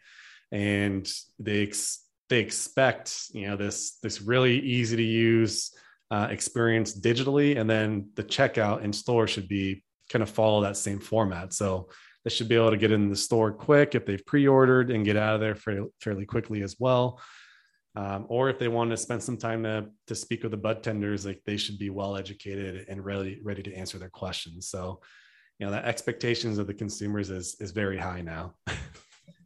[0.53, 5.75] and they ex- they expect you know this this really easy to use
[6.11, 10.77] uh, experience digitally and then the checkout in store should be kind of follow that
[10.77, 11.53] same format.
[11.53, 11.89] So
[12.25, 15.17] they should be able to get in the store quick if they've pre-ordered and get
[15.17, 17.21] out of there fairly, fairly quickly as well
[17.99, 20.85] um, or if they want to spend some time to, to speak with the bud
[20.85, 24.69] tenders like they should be well educated and ready ready to answer their questions.
[24.69, 25.01] So
[25.59, 28.55] you know that expectations of the consumers is is very high now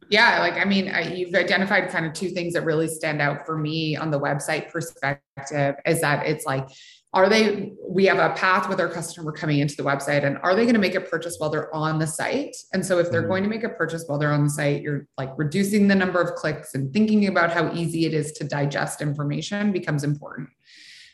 [0.09, 3.45] yeah like i mean I, you've identified kind of two things that really stand out
[3.45, 6.67] for me on the website perspective is that it's like
[7.13, 10.55] are they we have a path with our customer coming into the website and are
[10.55, 13.21] they going to make a purchase while they're on the site and so if they're
[13.21, 13.29] mm-hmm.
[13.29, 16.19] going to make a purchase while they're on the site you're like reducing the number
[16.19, 20.49] of clicks and thinking about how easy it is to digest information becomes important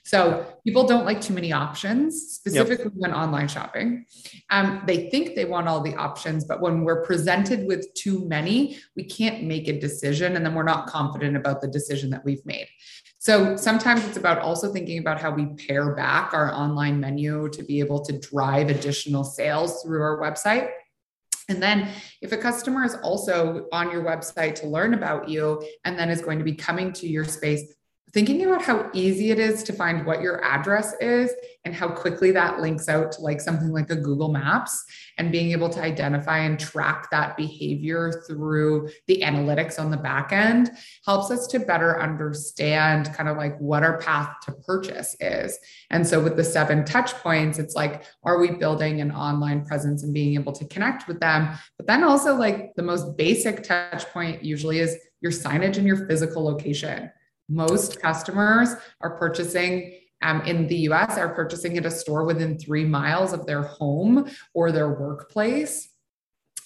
[0.10, 2.94] so people don't like too many options, specifically yep.
[2.96, 4.06] when online shopping.
[4.50, 8.80] Um, they think they want all the options, but when we're presented with too many,
[8.96, 12.44] we can't make a decision, and then we're not confident about the decision that we've
[12.44, 12.68] made.
[13.20, 17.62] So sometimes it's about also thinking about how we pare back our online menu to
[17.62, 20.72] be able to drive additional sales through our website.
[21.50, 21.88] And then,
[22.24, 26.22] if a customer is also on your website to learn about you and then is
[26.22, 27.76] going to be coming to your space
[28.14, 31.32] thinking about how easy it is to find what your address is
[31.66, 34.84] and how quickly that links out to like something like a Google Maps
[35.18, 40.32] and being able to identify and track that behavior through the analytics on the back
[40.32, 40.72] end
[41.06, 45.60] helps us to better understand kind of like what our path to purchase is.
[45.92, 50.04] And so with the seven touch points, it's like, are we building an online presence
[50.04, 51.56] and being able to connect with them?
[51.78, 56.08] But then also like the most basic touch point usually is your signage and your
[56.08, 57.12] physical location
[57.50, 58.70] most customers
[59.02, 63.46] are purchasing um, in the US are purchasing at a store within three miles of
[63.46, 65.90] their home or their workplace.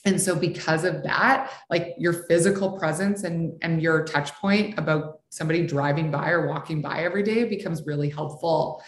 [0.05, 5.21] And so because of that, like your physical presence and, and your touch point about
[5.29, 8.83] somebody driving by or walking by every day becomes really helpful.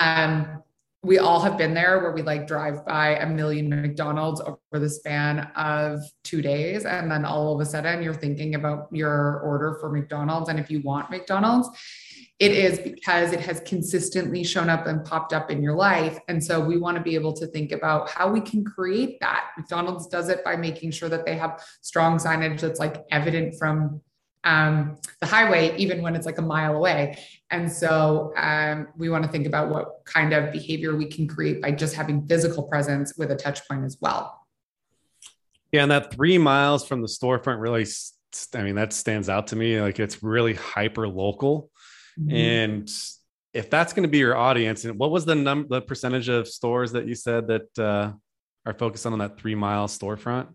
[0.00, 0.62] Um,
[1.06, 4.88] we all have been there where we like drive by a million McDonald's over the
[4.88, 6.84] span of two days.
[6.84, 10.48] And then all of a sudden you're thinking about your order for McDonald's.
[10.48, 11.68] And if you want McDonald's,
[12.40, 16.18] it is because it has consistently shown up and popped up in your life.
[16.26, 19.50] And so we want to be able to think about how we can create that.
[19.56, 24.00] McDonald's does it by making sure that they have strong signage that's like evident from
[24.46, 27.18] um, the highway, even when it's like a mile away.
[27.50, 31.60] And so um, we want to think about what kind of behavior we can create
[31.60, 34.46] by just having physical presence with a touch point as well.
[35.72, 37.86] Yeah, and that three miles from the storefront really,
[38.54, 39.80] I mean, that stands out to me.
[39.80, 41.70] Like it's really hyper local.
[42.18, 42.36] Mm-hmm.
[42.36, 42.90] And
[43.52, 46.46] if that's going to be your audience, and what was the number, the percentage of
[46.46, 48.12] stores that you said that uh,
[48.64, 50.54] are focused on that three mile storefront?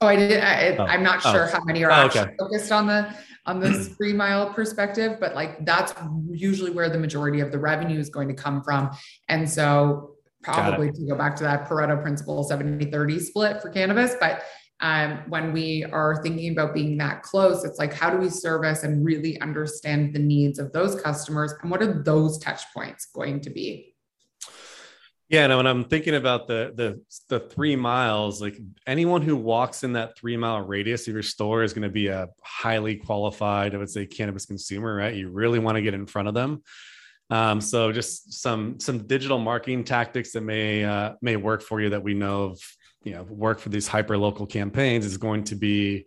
[0.00, 0.40] Oh, I did.
[0.42, 1.02] I, oh.
[1.02, 1.50] not sure oh.
[1.50, 2.34] how many are oh, actually okay.
[2.38, 3.14] focused on the
[3.46, 5.94] on this three mile perspective, but like that's
[6.30, 8.90] usually where the majority of the revenue is going to come from.
[9.28, 14.14] And so probably to go back to that Pareto principle 70 30 split for cannabis.
[14.20, 14.42] But
[14.80, 18.82] um, when we are thinking about being that close, it's like, how do we service
[18.82, 21.54] and really understand the needs of those customers?
[21.62, 23.95] And what are those touch points going to be?
[25.28, 29.82] Yeah, and when I'm thinking about the the the three miles, like anyone who walks
[29.82, 33.74] in that three mile radius of your store is going to be a highly qualified,
[33.74, 35.14] I would say, cannabis consumer, right?
[35.14, 36.62] You really want to get in front of them.
[37.28, 41.90] Um, so just some some digital marketing tactics that may uh, may work for you
[41.90, 42.60] that we know of,
[43.02, 46.06] you know, work for these hyper local campaigns is going to be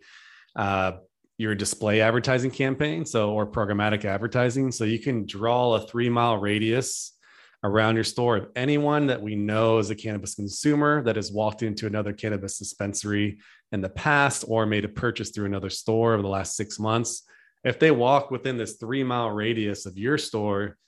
[0.56, 0.92] uh,
[1.36, 4.72] your display advertising campaign, so or programmatic advertising.
[4.72, 7.18] So you can draw a three mile radius
[7.62, 11.62] around your store If anyone that we know is a cannabis consumer that has walked
[11.62, 13.38] into another cannabis dispensary
[13.72, 17.22] in the past or made a purchase through another store over the last six months.
[17.62, 20.78] If they walk within this three mile radius of your store,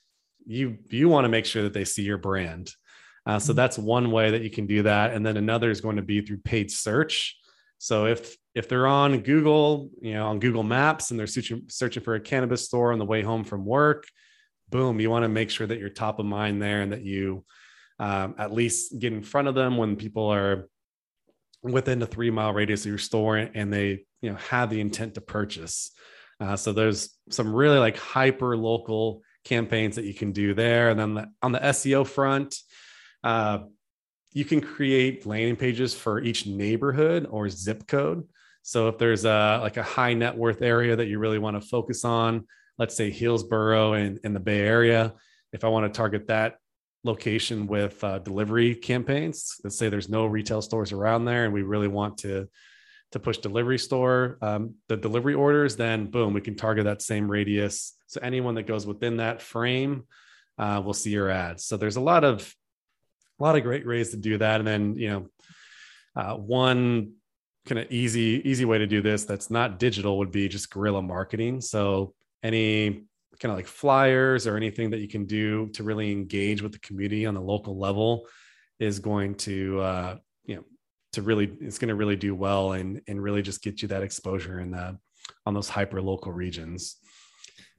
[0.45, 2.71] you you want to make sure that they see your brand.
[3.25, 3.57] Uh, so mm-hmm.
[3.57, 6.21] that's one way that you can do that, and then another is going to be
[6.21, 7.37] through paid search.
[7.77, 12.03] So if if they're on Google, you know, on Google Maps, and they're searching searching
[12.03, 14.05] for a cannabis store on the way home from work,
[14.73, 17.45] boom, you want to make sure that you're top of mind there and that you
[17.99, 20.67] um, at least get in front of them when people are
[21.61, 25.13] within a three mile radius of your store and they you know have the intent
[25.13, 25.91] to purchase.
[26.39, 30.89] Uh, so there's some really like hyper local campaigns that you can do there.
[30.89, 32.55] And then the, on the SEO front,
[33.23, 33.59] uh,
[34.31, 38.27] you can create landing pages for each neighborhood or zip code.
[38.63, 41.67] So if there's a like a high net worth area that you really want to
[41.67, 42.47] focus on,
[42.77, 45.13] let's say Hillsborough in, in the Bay Area,
[45.51, 46.57] if I want to target that
[47.03, 51.61] location with uh, delivery campaigns, let's say there's no retail stores around there and we
[51.61, 52.47] really want to
[53.11, 57.29] to push delivery store um, the delivery orders then boom we can target that same
[57.29, 57.93] radius.
[58.07, 60.05] So anyone that goes within that frame
[60.57, 62.55] uh, will see your ads so there's a lot of
[63.39, 64.59] a lot of great ways to do that.
[64.59, 65.27] And then you know
[66.15, 67.13] uh, one
[67.65, 71.01] kind of easy easy way to do this that's not digital would be just guerrilla
[71.01, 71.61] marketing.
[71.61, 72.13] So
[72.43, 73.05] any
[73.39, 76.79] kind of like flyers or anything that you can do to really engage with the
[76.79, 78.27] community on the local level
[78.79, 80.63] is going to uh, you know
[81.13, 84.03] to really it's going to really do well and and really just get you that
[84.03, 84.97] exposure in the
[85.45, 86.97] on those hyper local regions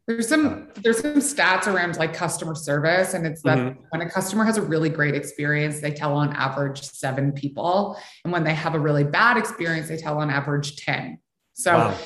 [0.07, 3.81] there's some there's some stats around like customer service and it's that mm-hmm.
[3.91, 8.33] when a customer has a really great experience they tell on average seven people and
[8.33, 11.19] when they have a really bad experience they tell on average 10
[11.55, 11.99] so wow.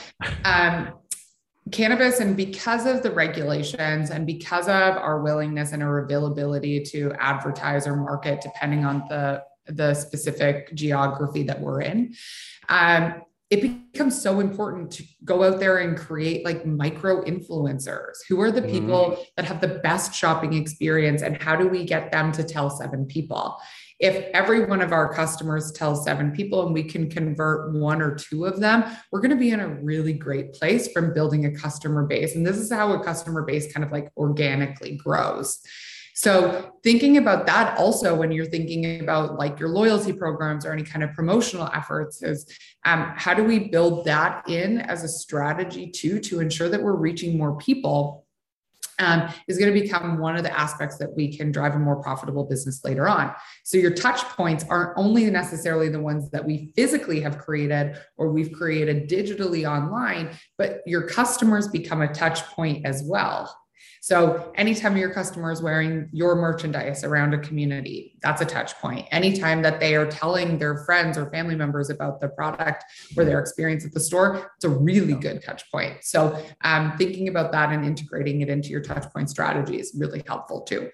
[0.44, 0.92] um,
[1.70, 7.12] cannabis and because of the regulations and because of our willingness and our availability to
[7.18, 12.14] advertise or market depending on the the specific geography that we're in
[12.68, 18.40] um, it becomes so important to go out there and create like micro influencers who
[18.40, 18.70] are the mm-hmm.
[18.70, 19.24] people mm.
[19.36, 23.06] that have the best shopping experience and how do we get them to tell seven
[23.06, 23.58] people
[23.98, 28.14] if every one of our customers tells seven people and we can convert one or
[28.14, 31.54] two of them, we're going to be in a really great place from building a
[31.54, 32.36] customer base.
[32.36, 35.60] And this is how a customer base kind of like organically grows.
[36.14, 40.82] So, thinking about that also when you're thinking about like your loyalty programs or any
[40.82, 42.52] kind of promotional efforts is
[42.84, 46.96] um, how do we build that in as a strategy too to ensure that we're
[46.96, 48.26] reaching more people
[48.98, 51.96] um, is going to become one of the aspects that we can drive a more
[52.02, 53.32] profitable business later on.
[53.64, 58.30] So your touch points aren't only necessarily the ones that we physically have created or
[58.30, 63.54] we've created digitally online, but your customers become a touch point as well.
[64.00, 69.06] So anytime your customer is wearing your merchandise around a community, that's a touch point.
[69.10, 72.84] Anytime that they are telling their friends or family members about the product
[73.16, 76.04] or their experience at the store, it's a really good touch point.
[76.04, 80.22] So um, thinking about that and integrating it into your touch point strategy is really
[80.26, 80.90] helpful too.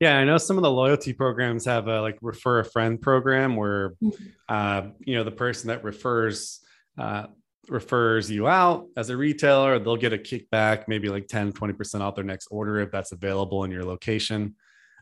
[0.00, 3.56] Yeah, I know some of the loyalty programs have a like refer a friend program
[3.56, 4.24] where, mm-hmm.
[4.48, 6.60] uh, you know, the person that refers
[6.98, 7.26] uh,
[7.68, 12.14] refers you out as a retailer, they'll get a kickback, maybe like 10, 20% off
[12.14, 14.54] their next order if that's available in your location.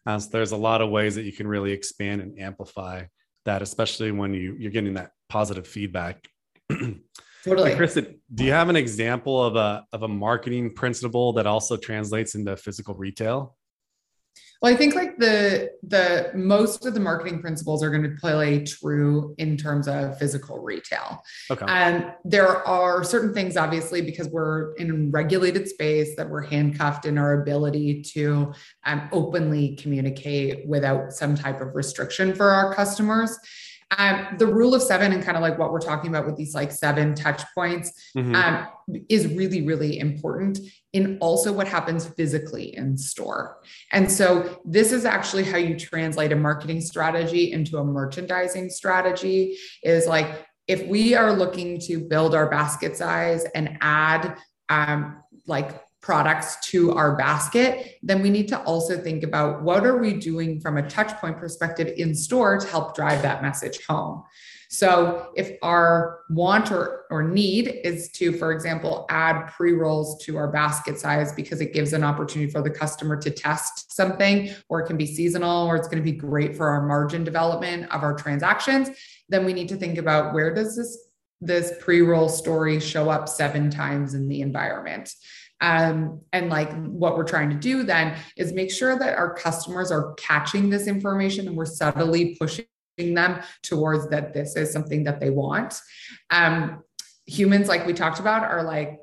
[0.07, 3.05] Uh, so there's a lot of ways that you can really expand and amplify
[3.45, 6.27] that, especially when you, you're getting that positive feedback.
[7.45, 7.75] Totally.
[7.75, 12.35] Chris, do you have an example of a, of a marketing principle that also translates
[12.35, 13.57] into physical retail?
[14.63, 18.65] Well, I think like the the most of the marketing principles are going to play
[18.65, 21.21] true in terms of physical retail.
[21.51, 21.67] Okay.
[21.67, 27.07] And there are certain things, obviously, because we're in a regulated space that we're handcuffed
[27.07, 28.53] in our ability to
[28.87, 33.37] um, openly communicate without some type of restriction for our customers.
[33.99, 36.55] Um, the rule of seven and kind of like what we're talking about with these
[36.55, 38.35] like seven touch points mm-hmm.
[38.35, 38.69] um,
[39.09, 40.59] is really, really important
[40.93, 43.59] in also what happens physically in store.
[43.91, 49.57] And so this is actually how you translate a marketing strategy into a merchandising strategy
[49.83, 54.39] is like if we are looking to build our basket size and add
[54.69, 59.99] um, like products to our basket, then we need to also think about what are
[59.99, 64.23] we doing from a touch point perspective in store to help drive that message home.
[64.73, 70.51] So if our want or, or need is to, for example, add pre-rolls to our
[70.51, 74.87] basket size because it gives an opportunity for the customer to test something, or it
[74.87, 78.15] can be seasonal, or it's going to be great for our margin development of our
[78.15, 78.89] transactions,
[79.29, 80.99] then we need to think about where does this
[81.45, 85.13] this pre-roll story show up seven times in the environment.
[85.61, 89.91] Um, and like what we're trying to do then is make sure that our customers
[89.91, 92.65] are catching this information and we're subtly pushing
[92.97, 95.81] them towards that this is something that they want.
[96.31, 96.83] Um,
[97.27, 99.01] humans, like we talked about, are like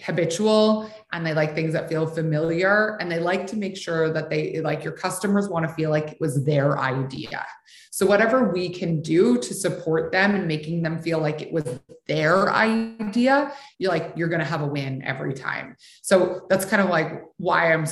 [0.00, 4.30] habitual and they like things that feel familiar and they like to make sure that
[4.30, 7.44] they like your customers want to feel like it was their idea
[7.90, 11.78] so whatever we can do to support them and making them feel like it was
[12.08, 16.80] their idea you're like you're going to have a win every time so that's kind
[16.80, 17.84] of like why i'm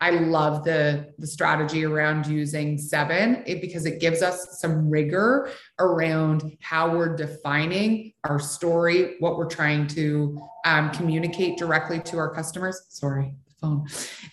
[0.00, 5.50] I love the the strategy around using seven it, because it gives us some rigor
[5.78, 12.28] around how we're defining our story, what we're trying to um, communicate directly to our
[12.34, 12.86] customers.
[12.90, 13.86] Sorry, phone.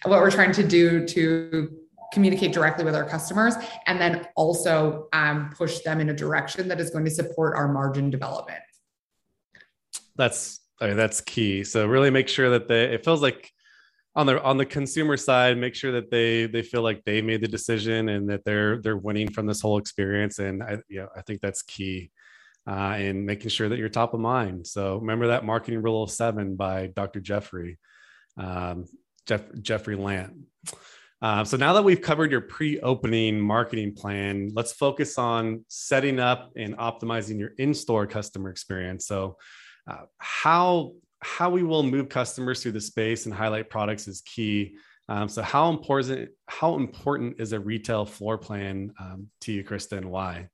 [0.03, 1.69] What we're trying to do to
[2.11, 3.55] communicate directly with our customers,
[3.87, 7.71] and then also um, push them in a direction that is going to support our
[7.71, 8.59] margin development.
[10.17, 11.63] That's I mean, that's key.
[11.63, 13.52] So really make sure that they it feels like
[14.15, 17.41] on the on the consumer side make sure that they they feel like they made
[17.41, 20.39] the decision and that they're they're winning from this whole experience.
[20.39, 22.11] And i know i think that's key
[22.67, 24.67] uh, and making sure that you're top of mind.
[24.67, 27.77] So remember that marketing rule of seven by dr jeffrey
[28.37, 28.85] um,
[29.25, 30.33] Jeff, jeffrey lant.
[31.21, 36.51] Uh, so now that we've covered your pre-opening marketing plan, let's focus on setting up
[36.57, 39.07] and optimizing your in-store customer experience.
[39.07, 39.37] So,
[39.89, 40.93] uh, how
[41.23, 44.75] how we will move customers through the space and highlight products is key.
[45.09, 49.97] Um, so, how important how important is a retail floor plan um, to you, Krista,
[49.97, 50.47] and why?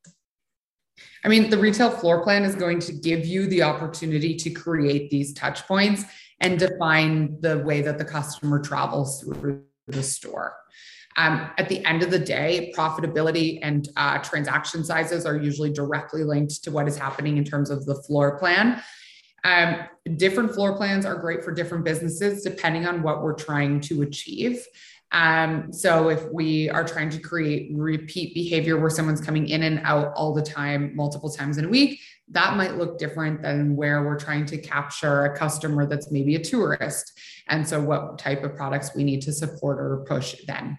[1.24, 5.10] I mean, the retail floor plan is going to give you the opportunity to create
[5.10, 6.04] these touch points
[6.42, 10.56] and define the way that the customer travels through the store.
[11.18, 16.24] Um, at the end of the day, profitability and uh, transaction sizes are usually directly
[16.24, 18.82] linked to what is happening in terms of the floor plan.
[19.44, 19.78] Um,
[20.16, 24.66] different floor plans are great for different businesses depending on what we're trying to achieve.
[25.12, 29.82] Um, so if we are trying to create repeat behavior where someone's coming in and
[29.84, 32.00] out all the time, multiple times in a week,
[32.32, 36.44] that might look different than where we're trying to capture a customer that's maybe a
[36.44, 37.20] tourist.
[37.48, 40.78] And so what type of products we need to support or push then.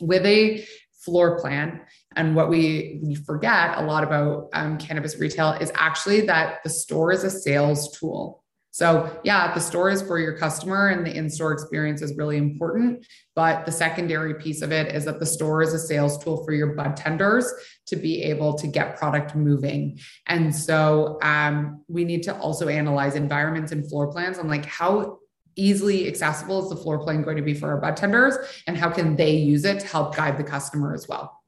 [0.00, 0.66] With a
[1.04, 1.82] floor plan,
[2.16, 6.70] and what we, we forget a lot about um, cannabis retail is actually that the
[6.70, 8.44] store is a sales tool.
[8.74, 12.38] So, yeah, the store is for your customer and the in store experience is really
[12.38, 13.06] important.
[13.36, 16.52] But the secondary piece of it is that the store is a sales tool for
[16.52, 17.52] your bud tenders
[17.86, 20.00] to be able to get product moving.
[20.26, 25.20] And so, um, we need to also analyze environments and floor plans on like how
[25.54, 28.36] easily accessible is the floor plan going to be for our bud tenders
[28.66, 31.43] and how can they use it to help guide the customer as well.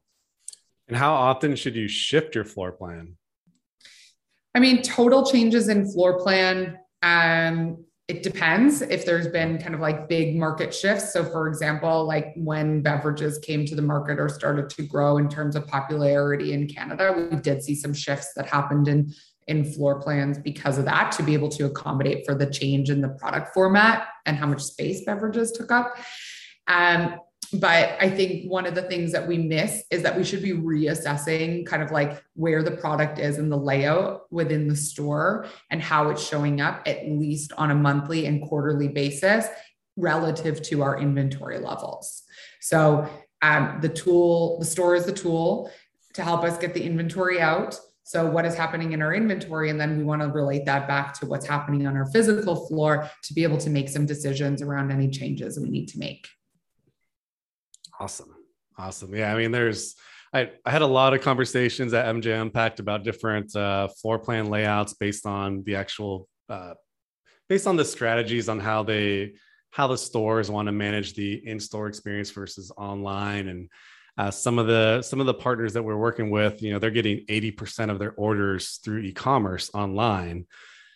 [0.88, 3.16] And how often should you shift your floor plan?
[4.54, 9.80] I mean, total changes in floor plan um, it depends if there's been kind of
[9.80, 11.12] like big market shifts.
[11.12, 15.28] So, for example, like when beverages came to the market or started to grow in
[15.28, 19.12] terms of popularity in Canada, we did see some shifts that happened in
[19.48, 23.00] in floor plans because of that to be able to accommodate for the change in
[23.00, 25.96] the product format and how much space beverages took up.
[26.66, 27.20] Um,
[27.60, 30.52] but I think one of the things that we miss is that we should be
[30.52, 35.82] reassessing kind of like where the product is in the layout within the store and
[35.82, 39.46] how it's showing up at least on a monthly and quarterly basis
[39.96, 42.22] relative to our inventory levels.
[42.60, 43.08] So
[43.42, 45.70] um, the tool, the store is the tool
[46.14, 47.78] to help us get the inventory out.
[48.02, 49.68] So, what is happening in our inventory?
[49.68, 53.10] And then we want to relate that back to what's happening on our physical floor
[53.24, 56.28] to be able to make some decisions around any changes we need to make.
[57.98, 58.34] Awesome.
[58.78, 59.14] Awesome.
[59.14, 59.32] Yeah.
[59.32, 59.94] I mean, there's,
[60.32, 64.50] I, I had a lot of conversations at MJ Unpacked about different uh, floor plan
[64.50, 66.74] layouts based on the actual, uh,
[67.48, 69.34] based on the strategies on how they,
[69.70, 73.48] how the stores want to manage the in-store experience versus online.
[73.48, 73.70] And
[74.18, 76.90] uh, some of the, some of the partners that we're working with, you know, they're
[76.90, 80.46] getting 80% of their orders through e-commerce online.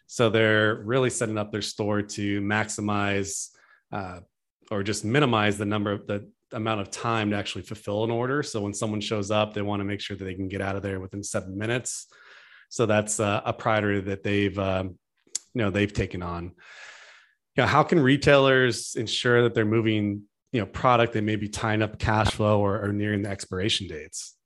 [0.07, 3.49] So they're really setting up their store to maximize
[3.93, 4.21] uh,
[4.71, 8.43] or just minimize the number of the amount of time to actually fulfill an order.
[8.43, 10.77] So when someone shows up, they want to make sure that they can get out
[10.77, 12.07] of there within seven minutes.
[12.69, 14.99] So that's uh, a priority that they've, um,
[15.55, 16.45] you know, they've taken on.
[17.57, 20.23] You know, how can retailers ensure that they're moving,
[20.53, 23.89] you know, product that may be tying up cash flow or, or nearing the expiration
[23.89, 24.37] dates?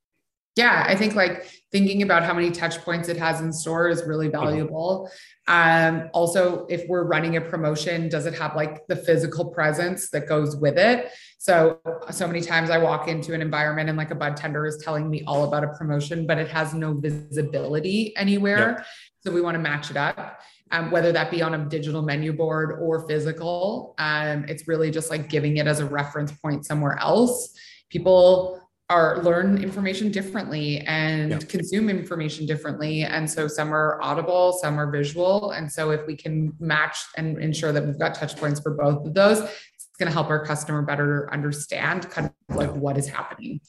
[0.56, 4.04] Yeah i think like thinking about how many touch points it has in store is
[4.06, 4.44] really mm-hmm.
[4.44, 5.10] valuable.
[5.48, 10.28] Um, also if we're running a promotion does it have like the physical presence that
[10.28, 11.10] goes with it?
[11.38, 11.80] So
[12.10, 15.10] so many times i walk into an environment and like a bud tender is telling
[15.10, 18.76] me all about a promotion but it has no visibility anywhere.
[18.76, 18.86] Yep.
[19.24, 20.40] so we want to match it up.
[20.70, 25.10] Um, whether that be on a digital menu board or physical um, it's really just
[25.10, 27.52] like giving it as a reference point somewhere else.
[27.90, 31.38] People are learn information differently and yeah.
[31.38, 33.02] consume information differently.
[33.02, 35.52] And so some are audible some are visual.
[35.52, 39.06] And so if we can match and ensure that we've got touch points for both
[39.06, 43.08] of those it's going to help our customer better understand kind of like what is
[43.08, 43.60] happening.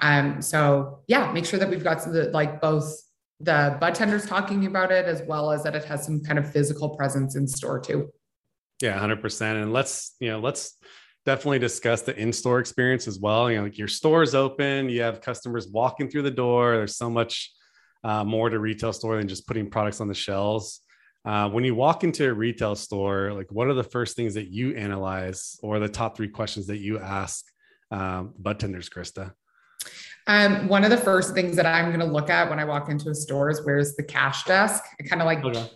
[0.00, 2.94] Um so yeah make sure that we've got the like both
[3.40, 6.50] the bud tenders talking about it as well as that it has some kind of
[6.50, 8.12] physical presence in store too.
[8.80, 10.76] Yeah 100% and let's you know let's
[11.26, 13.50] definitely discuss the in-store experience as well.
[13.50, 16.76] You know, like your store is open, you have customers walking through the door.
[16.76, 17.52] There's so much
[18.04, 20.80] uh, more to retail store than just putting products on the shelves.
[21.24, 24.48] Uh, when you walk into a retail store, like what are the first things that
[24.48, 27.44] you analyze, or the top three questions that you ask
[27.90, 29.32] um, bud tenders, Krista?
[30.26, 32.88] Um, one of the first things that I'm going to look at when I walk
[32.88, 34.82] into a store is where's the cash desk.
[34.98, 35.70] I kind of like okay.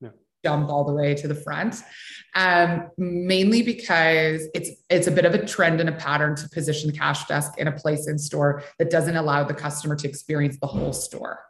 [0.00, 0.08] yeah.
[0.44, 1.76] jump all the way to the front
[2.34, 6.90] um, mainly because it's it's a bit of a trend and a pattern to position
[6.90, 10.58] the cash desk in a place in store that doesn't allow the customer to experience
[10.60, 11.40] the whole store.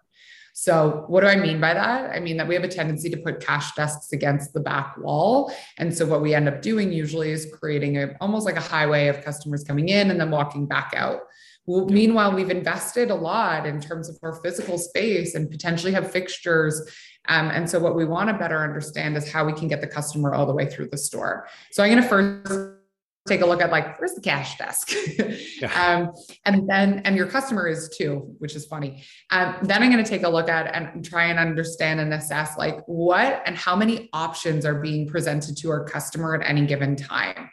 [0.54, 2.10] So, what do I mean by that?
[2.10, 5.52] I mean that we have a tendency to put cash desks against the back wall.
[5.78, 9.08] And so, what we end up doing usually is creating a, almost like a highway
[9.08, 11.20] of customers coming in and then walking back out.
[11.66, 16.10] Well, meanwhile, we've invested a lot in terms of our physical space and potentially have
[16.10, 16.80] fixtures.
[17.28, 19.86] Um, and so, what we want to better understand is how we can get the
[19.86, 21.46] customer all the way through the store.
[21.70, 22.78] So, I'm going to first
[23.28, 24.90] take a look at like where's the cash desk
[25.60, 25.96] yeah.
[26.02, 26.12] um,
[26.44, 30.10] and then and your customer is too which is funny um, then i'm going to
[30.10, 34.10] take a look at and try and understand and assess like what and how many
[34.12, 37.48] options are being presented to our customer at any given time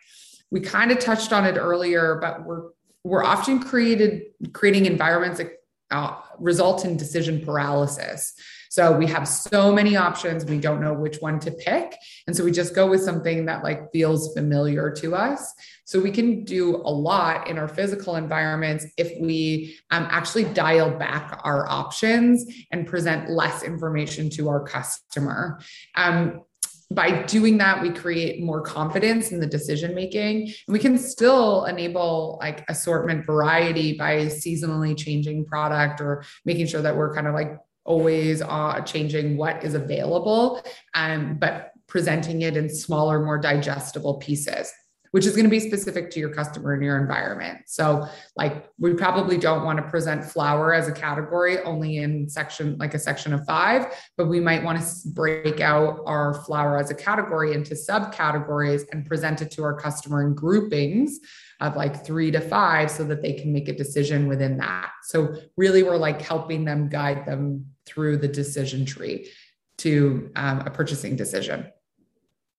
[0.49, 2.69] we kind of touched on it earlier but we're
[3.09, 5.51] we're often created creating environments that
[5.91, 8.33] uh, result in decision paralysis
[8.69, 11.95] so we have so many options, we don't know which one to pick.
[12.27, 15.53] And so we just go with something that like feels familiar to us.
[15.85, 20.91] So we can do a lot in our physical environments if we um, actually dial
[20.91, 25.59] back our options and present less information to our customer.
[25.95, 26.43] Um,
[26.91, 30.43] by doing that we create more confidence in the decision making.
[30.43, 36.81] And we can still enable like assortment variety by seasonally changing product or making sure
[36.81, 40.63] that we're kind of like always uh, changing what is available,
[40.95, 44.71] um, but presenting it in smaller, more digestible pieces
[45.11, 47.59] which is going to be specific to your customer and your environment.
[47.65, 52.77] So, like, we probably don't want to present flower as a category only in section,
[52.77, 53.87] like a section of five,
[54.17, 59.05] but we might want to break out our flower as a category into subcategories and
[59.05, 61.19] present it to our customer in groupings
[61.59, 64.91] of like three to five so that they can make a decision within that.
[65.03, 69.31] So, really, we're like helping them guide them through the decision tree
[69.79, 71.71] to um, a purchasing decision.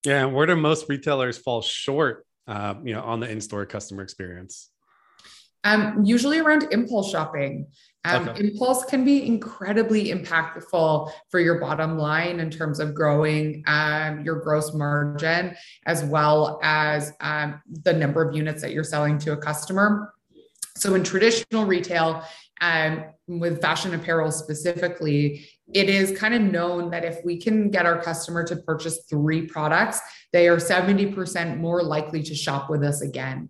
[0.04, 4.70] Yeah, where do most retailers fall short, uh, you know, on the in-store customer experience?
[5.62, 7.68] Um, usually around impulse shopping.
[8.04, 8.44] Um, okay.
[8.44, 14.40] Impulse can be incredibly impactful for your bottom line in terms of growing um, your
[14.40, 15.54] gross margin,
[15.86, 20.12] as well as um, the number of units that you're selling to a customer.
[20.76, 22.24] So, in traditional retail,
[22.60, 27.86] um, with fashion apparel specifically, it is kind of known that if we can get
[27.86, 30.00] our customer to purchase three products,
[30.32, 33.48] they are 70% more likely to shop with us again.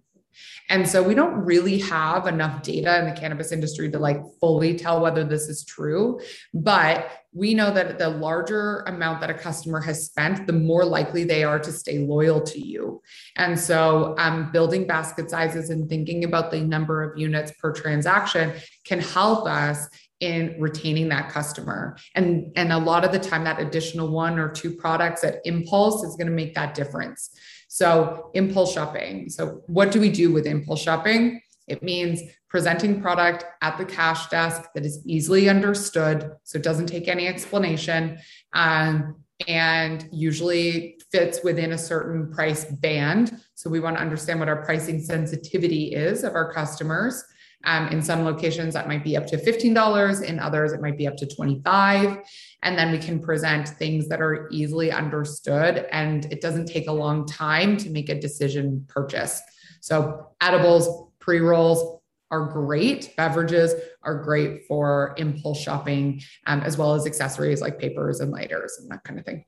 [0.68, 4.78] And so we don't really have enough data in the cannabis industry to like fully
[4.78, 6.20] tell whether this is true.
[6.54, 11.24] But we know that the larger amount that a customer has spent, the more likely
[11.24, 13.02] they are to stay loyal to you.
[13.36, 18.52] And so um, building basket sizes and thinking about the number of units per transaction
[18.84, 19.88] can help us
[20.20, 24.50] in retaining that customer and and a lot of the time that additional one or
[24.50, 27.30] two products at impulse is going to make that difference
[27.72, 29.28] so, impulse shopping.
[29.28, 31.40] So, what do we do with impulse shopping?
[31.68, 36.88] It means presenting product at the cash desk that is easily understood, so it doesn't
[36.88, 38.18] take any explanation,
[38.54, 43.40] um, and usually fits within a certain price band.
[43.54, 47.22] So, we want to understand what our pricing sensitivity is of our customers.
[47.62, 50.24] Um, in some locations, that might be up to $15.
[50.24, 52.18] In others, it might be up to 25
[52.62, 56.92] And then we can present things that are easily understood and it doesn't take a
[56.92, 59.40] long time to make a decision purchase.
[59.80, 62.00] So, edibles, pre rolls
[62.30, 63.14] are great.
[63.16, 68.78] Beverages are great for impulse shopping, um, as well as accessories like papers and lighters
[68.80, 69.44] and that kind of thing.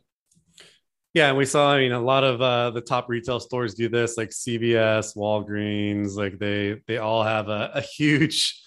[1.14, 1.74] Yeah, and we saw.
[1.74, 6.16] I mean, a lot of uh, the top retail stores do this, like CVS, Walgreens.
[6.16, 8.61] Like they they all have a, a huge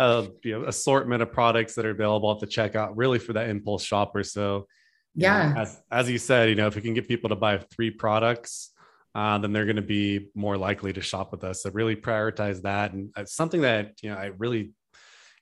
[0.00, 3.50] uh, you know, assortment of products that are available at the checkout, really for that
[3.50, 4.24] impulse shopper.
[4.24, 4.66] So,
[5.14, 7.58] yeah, know, as, as you said, you know, if we can get people to buy
[7.58, 8.70] three products,
[9.14, 11.62] uh, then they're going to be more likely to shop with us.
[11.62, 14.72] So really prioritize that, and it's something that you know I really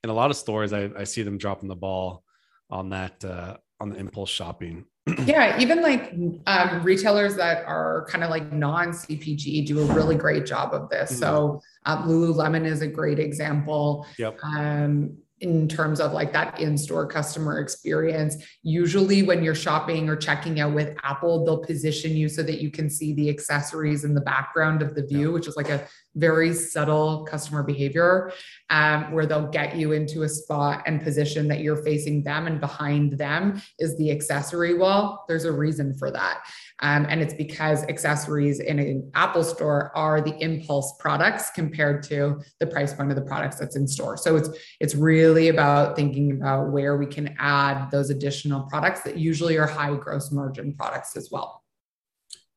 [0.02, 2.24] in a lot of stores I, I see them dropping the ball
[2.68, 4.86] on that uh, on the impulse shopping
[5.26, 6.14] yeah, even like
[6.46, 10.88] um, retailers that are kind of like non CPG do a really great job of
[10.90, 11.10] this.
[11.12, 11.20] Mm-hmm.
[11.20, 14.06] So um, Lululemon is a great example.
[14.18, 14.38] Yep.
[14.42, 20.60] Um, in terms of like that in-store customer experience usually when you're shopping or checking
[20.60, 24.20] out with apple they'll position you so that you can see the accessories in the
[24.20, 25.86] background of the view which is like a
[26.18, 28.32] very subtle customer behavior
[28.70, 32.60] um, where they'll get you into a spot and position that you're facing them and
[32.60, 34.74] behind them is the accessory.
[34.74, 36.42] Wall there's a reason for that
[36.80, 42.40] um, and it's because accessories in an Apple store are the impulse products compared to
[42.60, 44.16] the price point of the products that's in store.
[44.16, 44.50] So it's
[44.80, 49.66] it's really about thinking about where we can add those additional products that usually are
[49.66, 51.64] high gross margin products as well.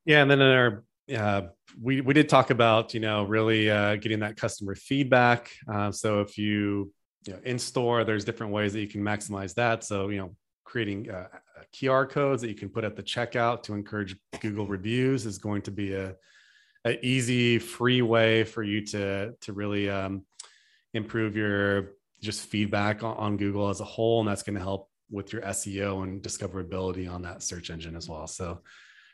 [0.05, 0.83] Yeah, and then in our
[1.15, 1.41] uh,
[1.81, 5.51] we we did talk about you know really uh, getting that customer feedback.
[5.71, 6.91] Uh, so if you
[7.25, 9.83] you know, in store, there's different ways that you can maximize that.
[9.83, 11.27] So, you know, creating uh,
[11.73, 15.61] QR codes that you can put at the checkout to encourage Google reviews is going
[15.63, 16.15] to be a,
[16.85, 20.25] a easy, free way for you to to really um,
[20.93, 21.91] improve your
[22.21, 25.41] just feedback on, on Google as a whole, and that's going to help with your
[25.41, 28.27] SEO and discoverability on that search engine as well.
[28.27, 28.61] So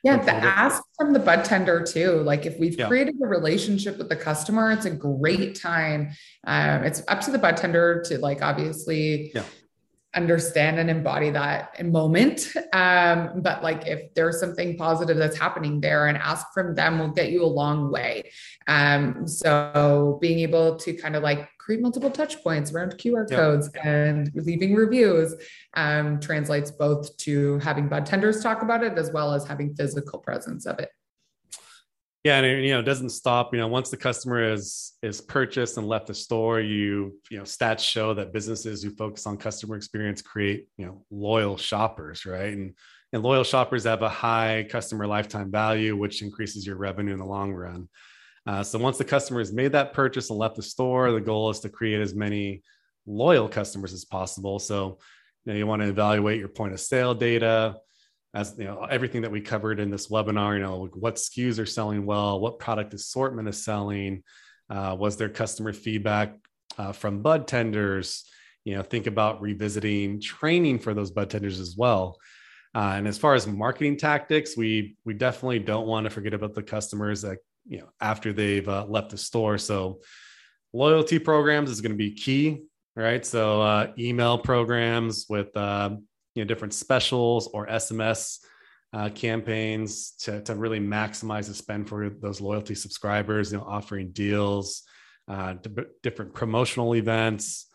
[0.03, 2.21] yeah, the ask from the bud tender too.
[2.21, 2.87] Like if we've yeah.
[2.87, 6.11] created a relationship with the customer, it's a great time.
[6.45, 9.43] Um, it's up to the bud tender to like obviously yeah.
[10.15, 12.53] Understand and embody that moment.
[12.73, 17.09] Um, but like if there's something positive that's happening there and ask from them will
[17.09, 18.31] get you a long way.
[18.67, 23.39] Um, so being able to kind of like create multiple touch points around QR yep.
[23.39, 25.35] codes and leaving reviews
[25.75, 30.19] um, translates both to having bud tenders talk about it as well as having physical
[30.19, 30.89] presence of it.
[32.27, 33.53] Yeah, and you know, it doesn't stop.
[33.53, 37.45] You know, once the customer is is purchased and left the store, you you know,
[37.45, 42.51] stats show that businesses who focus on customer experience create you know loyal shoppers, right?
[42.51, 42.73] And
[43.13, 47.25] and loyal shoppers have a high customer lifetime value, which increases your revenue in the
[47.25, 47.87] long run.
[48.45, 51.49] Uh, so once the customer has made that purchase and left the store, the goal
[51.49, 52.61] is to create as many
[53.05, 54.59] loyal customers as possible.
[54.59, 54.99] So
[55.45, 57.77] you, know, you want to evaluate your point of sale data,
[58.33, 60.55] as you know everything that we covered in this webinar.
[60.55, 64.23] You know what SKUs are selling well, what product assortment is selling,
[64.69, 66.35] uh, was there customer feedback
[66.77, 68.25] uh, from bud tenders?
[68.65, 72.17] You know, think about revisiting training for those bud tenders as well.
[72.75, 76.53] Uh, and as far as marketing tactics, we we definitely don't want to forget about
[76.53, 79.99] the customers that you know after they've uh, left the store so
[80.73, 82.63] loyalty programs is going to be key
[82.95, 85.91] right so uh, email programs with uh,
[86.37, 88.39] you know different specials or sms
[88.93, 94.11] uh, campaigns to, to really maximize the spend for those loyalty subscribers you know offering
[94.11, 94.83] deals
[95.27, 95.55] uh,
[96.03, 97.65] different promotional events.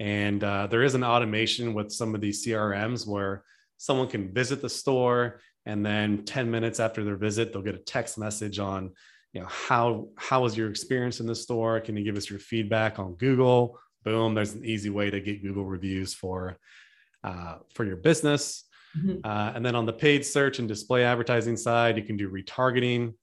[0.00, 3.44] And uh, there is an automation with some of these crms where
[3.76, 7.78] someone can visit the store and then 10 minutes after their visit they'll get a
[7.78, 8.90] text message on
[9.32, 11.80] you know how how was your experience in the store?
[11.80, 13.78] Can you give us your feedback on google?
[14.04, 16.56] Boom there's an easy way to get google reviews for
[17.24, 18.64] uh, for your business
[18.96, 19.18] mm-hmm.
[19.24, 23.14] uh, and then on the paid search and display advertising side you can do retargeting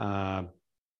[0.00, 0.42] uh,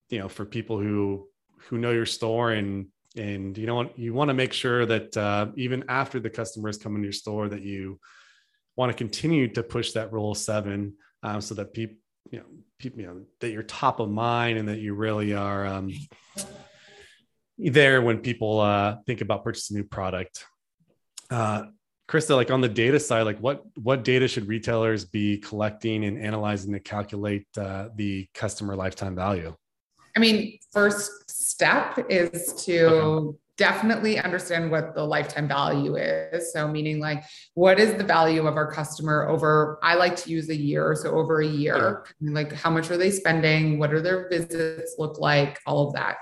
[0.09, 1.27] you know for people who
[1.69, 2.87] who know your store and
[3.17, 6.97] and you know you want to make sure that uh, even after the customers come
[6.97, 7.99] in your store that you
[8.77, 11.97] want to continue to push that rule seven um, so that people
[12.31, 12.47] you know
[12.79, 15.91] people you know that you're top of mind and that you really are um,
[17.59, 20.45] there when people uh, think about purchasing a new product
[21.31, 21.65] uh,
[22.11, 26.19] krista like on the data side like what what data should retailers be collecting and
[26.19, 29.55] analyzing to calculate uh, the customer lifetime value
[30.17, 36.51] i mean first step is to okay definitely understand what the lifetime value is.
[36.51, 40.49] So, meaning like, what is the value of our customer over, I like to use
[40.49, 40.95] a year.
[40.95, 43.79] So, over a year, like, how much are they spending?
[43.79, 45.59] What are their visits look like?
[45.67, 46.17] All of that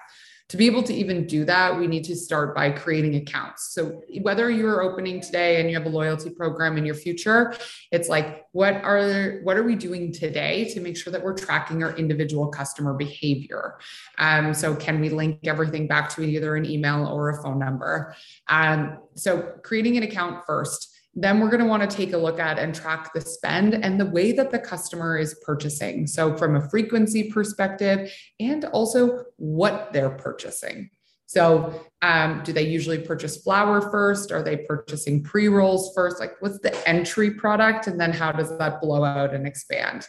[0.49, 3.75] to be able to even do that, we need to start by creating accounts.
[3.75, 7.55] So whether you're opening today and you have a loyalty program in your future,
[7.93, 11.83] it's like what are what are we doing today to make sure that we're tracking
[11.83, 13.79] our individual customer behavior?
[14.17, 18.15] Um, so can we link everything back to either an email or a phone number?
[18.49, 22.39] Um, so creating an account first then we're going to want to take a look
[22.39, 26.07] at and track the spend and the way that the customer is purchasing.
[26.07, 30.91] So, from a frequency perspective, and also what they're purchasing.
[31.27, 34.33] So, um, do they usually purchase flower first?
[34.33, 36.21] Are they purchasing pre rolls first?
[36.21, 37.87] Like, what's the entry product?
[37.87, 40.07] And then, how does that blow out and expand?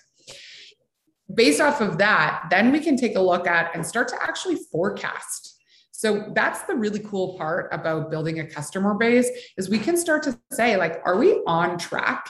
[1.33, 4.57] Based off of that, then we can take a look at and start to actually
[4.71, 5.58] forecast
[5.99, 10.23] so that's the really cool part about building a customer base is we can start
[10.23, 12.29] to say like are we on track?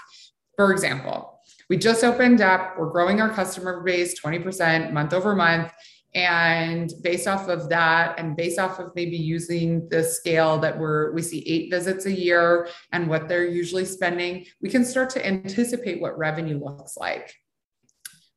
[0.55, 1.39] For example,
[1.70, 5.72] we just opened up, we're growing our customer base 20% month over month.
[6.15, 11.11] And based off of that and based off of maybe using the scale that we're
[11.11, 15.24] we see eight visits a year and what they're usually spending we can start to
[15.24, 17.36] anticipate what revenue looks like.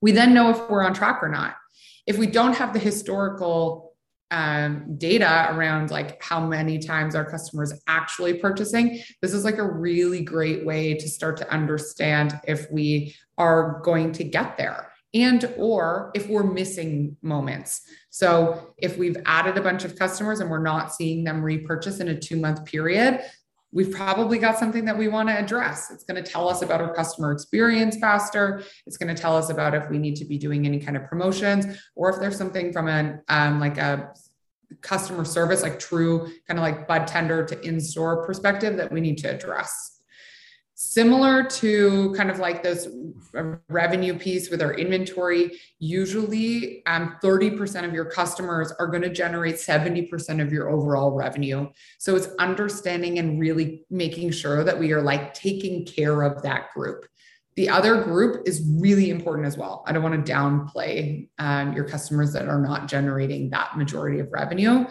[0.02, 1.56] We then know if we're on track or not.
[2.06, 3.91] If we don't have the historical
[4.32, 9.68] um, data around like how many times our customers actually purchasing this is like a
[9.68, 15.52] really great way to start to understand if we are going to get there and
[15.58, 20.58] or if we're missing moments so if we've added a bunch of customers and we're
[20.62, 23.20] not seeing them repurchase in a two month period
[23.72, 25.90] we've probably got something that we want to address.
[25.90, 28.62] It's going to tell us about our customer experience faster.
[28.86, 31.06] It's going to tell us about if we need to be doing any kind of
[31.06, 34.12] promotions or if there's something from an um, like a
[34.80, 39.00] customer service, like true kind of like bud tender to in store perspective that we
[39.00, 40.00] need to address.
[40.74, 42.88] Similar to kind of like this
[43.68, 49.56] revenue piece with our inventory usually um, 30% of your customers are going to generate
[49.56, 51.68] 70% of your overall revenue.
[51.98, 56.72] So it's understanding and really making sure that we are like taking care of that
[56.72, 57.06] group
[57.56, 59.84] the other group is really important as well.
[59.86, 64.32] I don't want to downplay um, your customers that are not generating that majority of
[64.32, 64.86] revenue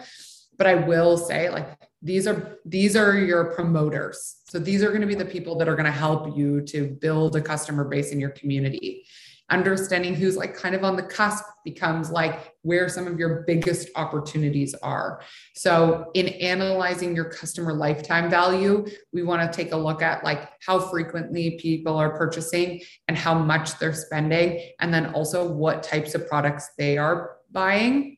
[0.58, 4.36] but i will say like these are these are your promoters.
[4.48, 6.88] So these are going to be the people that are going to help you to
[7.00, 9.06] build a customer base in your community
[9.50, 13.88] understanding who's like kind of on the cusp becomes like where some of your biggest
[13.96, 15.20] opportunities are.
[15.54, 20.50] So in analyzing your customer lifetime value we want to take a look at like
[20.64, 26.14] how frequently people are purchasing and how much they're spending and then also what types
[26.14, 28.16] of products they are buying.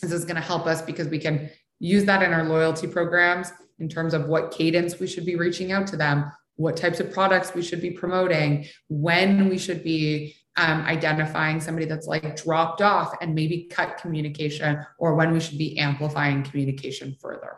[0.00, 1.48] This is going to help us because we can
[1.78, 5.72] use that in our loyalty programs in terms of what cadence we should be reaching
[5.72, 10.36] out to them, what types of products we should be promoting, when we should be
[10.56, 15.58] um, identifying somebody that's like dropped off and maybe cut communication, or when we should
[15.58, 17.56] be amplifying communication further.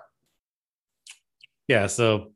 [1.67, 1.87] Yeah.
[1.87, 2.33] So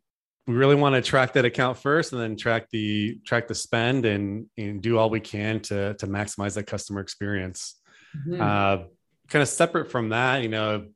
[0.47, 4.07] we really want to track that account first and then track the track the spend
[4.07, 7.77] and, and do all we can to to maximize that customer experience.
[8.17, 8.41] Mm-hmm.
[8.41, 8.85] Uh,
[9.29, 10.87] kind of separate from that, you know,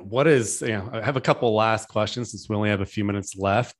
[0.00, 2.86] what is you know i have a couple last questions since we only have a
[2.86, 3.76] few minutes left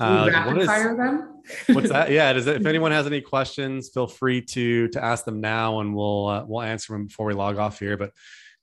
[0.00, 1.42] uh, rapid what is, fire them
[1.74, 5.24] what's that yeah does it, if anyone has any questions feel free to to ask
[5.24, 8.12] them now and we'll uh, we'll answer them before we log off here but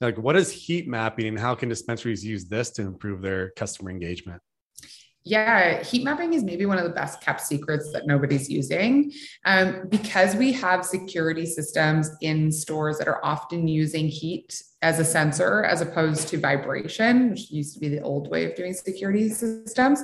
[0.01, 3.89] like what is heat mapping and how can dispensaries use this to improve their customer
[3.89, 4.41] engagement
[5.27, 9.11] yeah, heat mapping is maybe one of the best kept secrets that nobody's using.
[9.43, 15.05] Um, because we have security systems in stores that are often using heat as a
[15.05, 19.27] sensor as opposed to vibration, which used to be the old way of doing security
[19.27, 20.01] systems.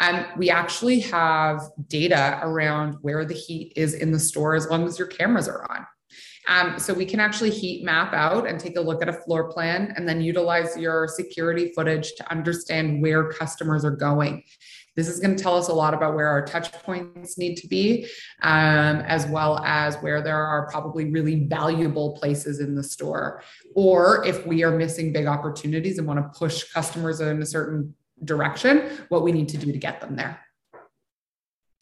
[0.00, 4.86] Um, we actually have data around where the heat is in the store as long
[4.86, 5.86] as your cameras are on.
[6.48, 9.52] Um, so we can actually heat map out and take a look at a floor
[9.52, 14.42] plan and then utilize your security footage to understand where customers are going.
[14.96, 17.68] This is going to tell us a lot about where our touch points need to
[17.68, 18.06] be,
[18.42, 23.42] um, as well as where there are probably really valuable places in the store.
[23.76, 27.94] Or if we are missing big opportunities and want to push customers in a certain
[28.24, 30.40] direction, what we need to do to get them there.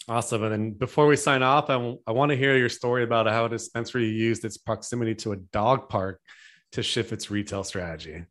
[0.08, 0.42] Awesome.
[0.42, 3.26] And then before we sign off, I, w- I want to hear your story about
[3.26, 6.20] how a dispensary used its proximity to a dog park
[6.72, 8.24] to shift its retail strategy.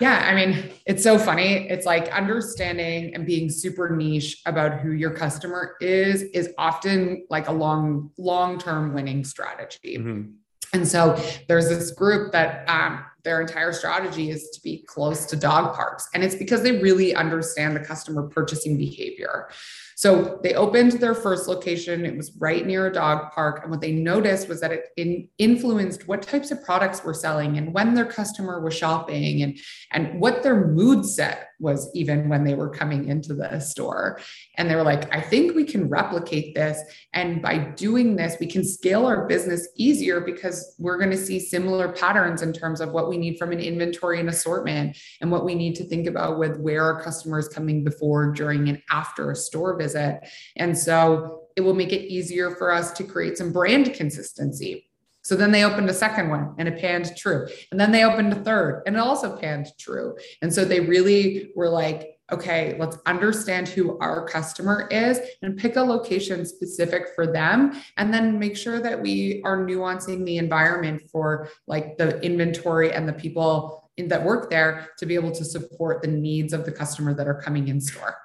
[0.00, 1.68] Yeah, I mean, it's so funny.
[1.68, 7.48] It's like understanding and being super niche about who your customer is is often like
[7.48, 9.98] a long, long-term winning strategy.
[9.98, 10.30] Mm-hmm.
[10.72, 15.36] And so there's this group that um, their entire strategy is to be close to
[15.36, 16.08] dog parks.
[16.14, 19.48] And it's because they really understand the customer purchasing behavior.
[19.96, 22.06] So they opened their first location.
[22.06, 23.60] It was right near a dog park.
[23.62, 27.58] And what they noticed was that it in, influenced what types of products were selling
[27.58, 29.58] and when their customer was shopping and,
[29.90, 34.20] and what their mood set was even when they were coming into the store.
[34.56, 36.80] And they were like, I think we can replicate this.
[37.12, 41.38] And by doing this, we can scale our business easier because we're going to see
[41.38, 45.44] similar patterns in terms of what we need from an inventory and assortment and what
[45.44, 49.36] we need to think about with where our customers coming before, during, and after a
[49.36, 50.20] store visit.
[50.56, 54.89] And so it will make it easier for us to create some brand consistency.
[55.22, 57.46] So then they opened a second one and it panned true.
[57.70, 60.16] And then they opened a third and it also panned true.
[60.42, 65.76] And so they really were like, okay, let's understand who our customer is and pick
[65.76, 67.80] a location specific for them.
[67.96, 73.08] And then make sure that we are nuancing the environment for like the inventory and
[73.08, 76.72] the people in, that work there to be able to support the needs of the
[76.72, 78.16] customer that are coming in store.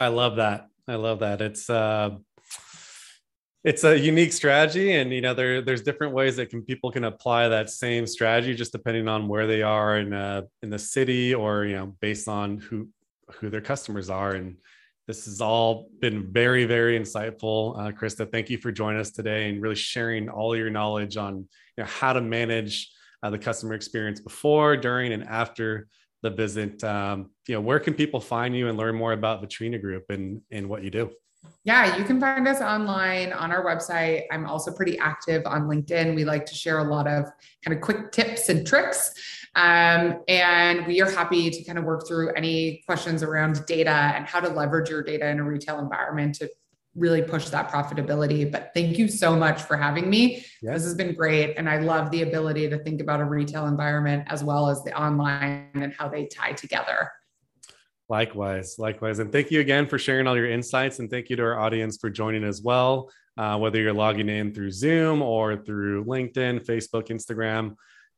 [0.00, 0.68] I love that.
[0.88, 1.40] I love that.
[1.40, 2.16] It's uh
[3.66, 7.02] it's a unique strategy and you know there there's different ways that can people can
[7.04, 11.34] apply that same strategy just depending on where they are in uh in the city
[11.34, 12.88] or you know based on who
[13.34, 14.56] who their customers are and
[15.08, 19.48] this has all been very very insightful uh, krista thank you for joining us today
[19.48, 21.38] and really sharing all your knowledge on
[21.76, 22.92] you know how to manage
[23.24, 25.88] uh, the customer experience before during and after
[26.22, 26.82] the visit.
[26.82, 30.40] Um, you know, where can people find you and learn more about Vetrina Group and,
[30.50, 31.10] and what you do?
[31.64, 34.22] Yeah, you can find us online on our website.
[34.30, 36.14] I'm also pretty active on LinkedIn.
[36.14, 37.24] We like to share a lot of
[37.64, 39.12] kind of quick tips and tricks.
[39.56, 44.26] Um, and we are happy to kind of work through any questions around data and
[44.26, 46.50] how to leverage your data in a retail environment to
[46.94, 48.50] really push that profitability.
[48.50, 50.44] But thank you so much for having me.
[50.62, 50.74] Yes.
[50.74, 51.56] This has been great.
[51.56, 54.98] And I love the ability to think about a retail environment as well as the
[54.98, 57.10] online and how they tie together.
[58.08, 59.18] Likewise, likewise.
[59.18, 61.00] And thank you again for sharing all your insights.
[61.00, 64.54] And thank you to our audience for joining as well, uh, whether you're logging in
[64.54, 67.74] through Zoom or through LinkedIn, Facebook, Instagram.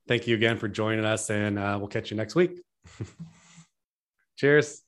[0.06, 2.60] Thank you again for joining us, and uh, we'll catch you next week.
[4.36, 4.87] Cheers.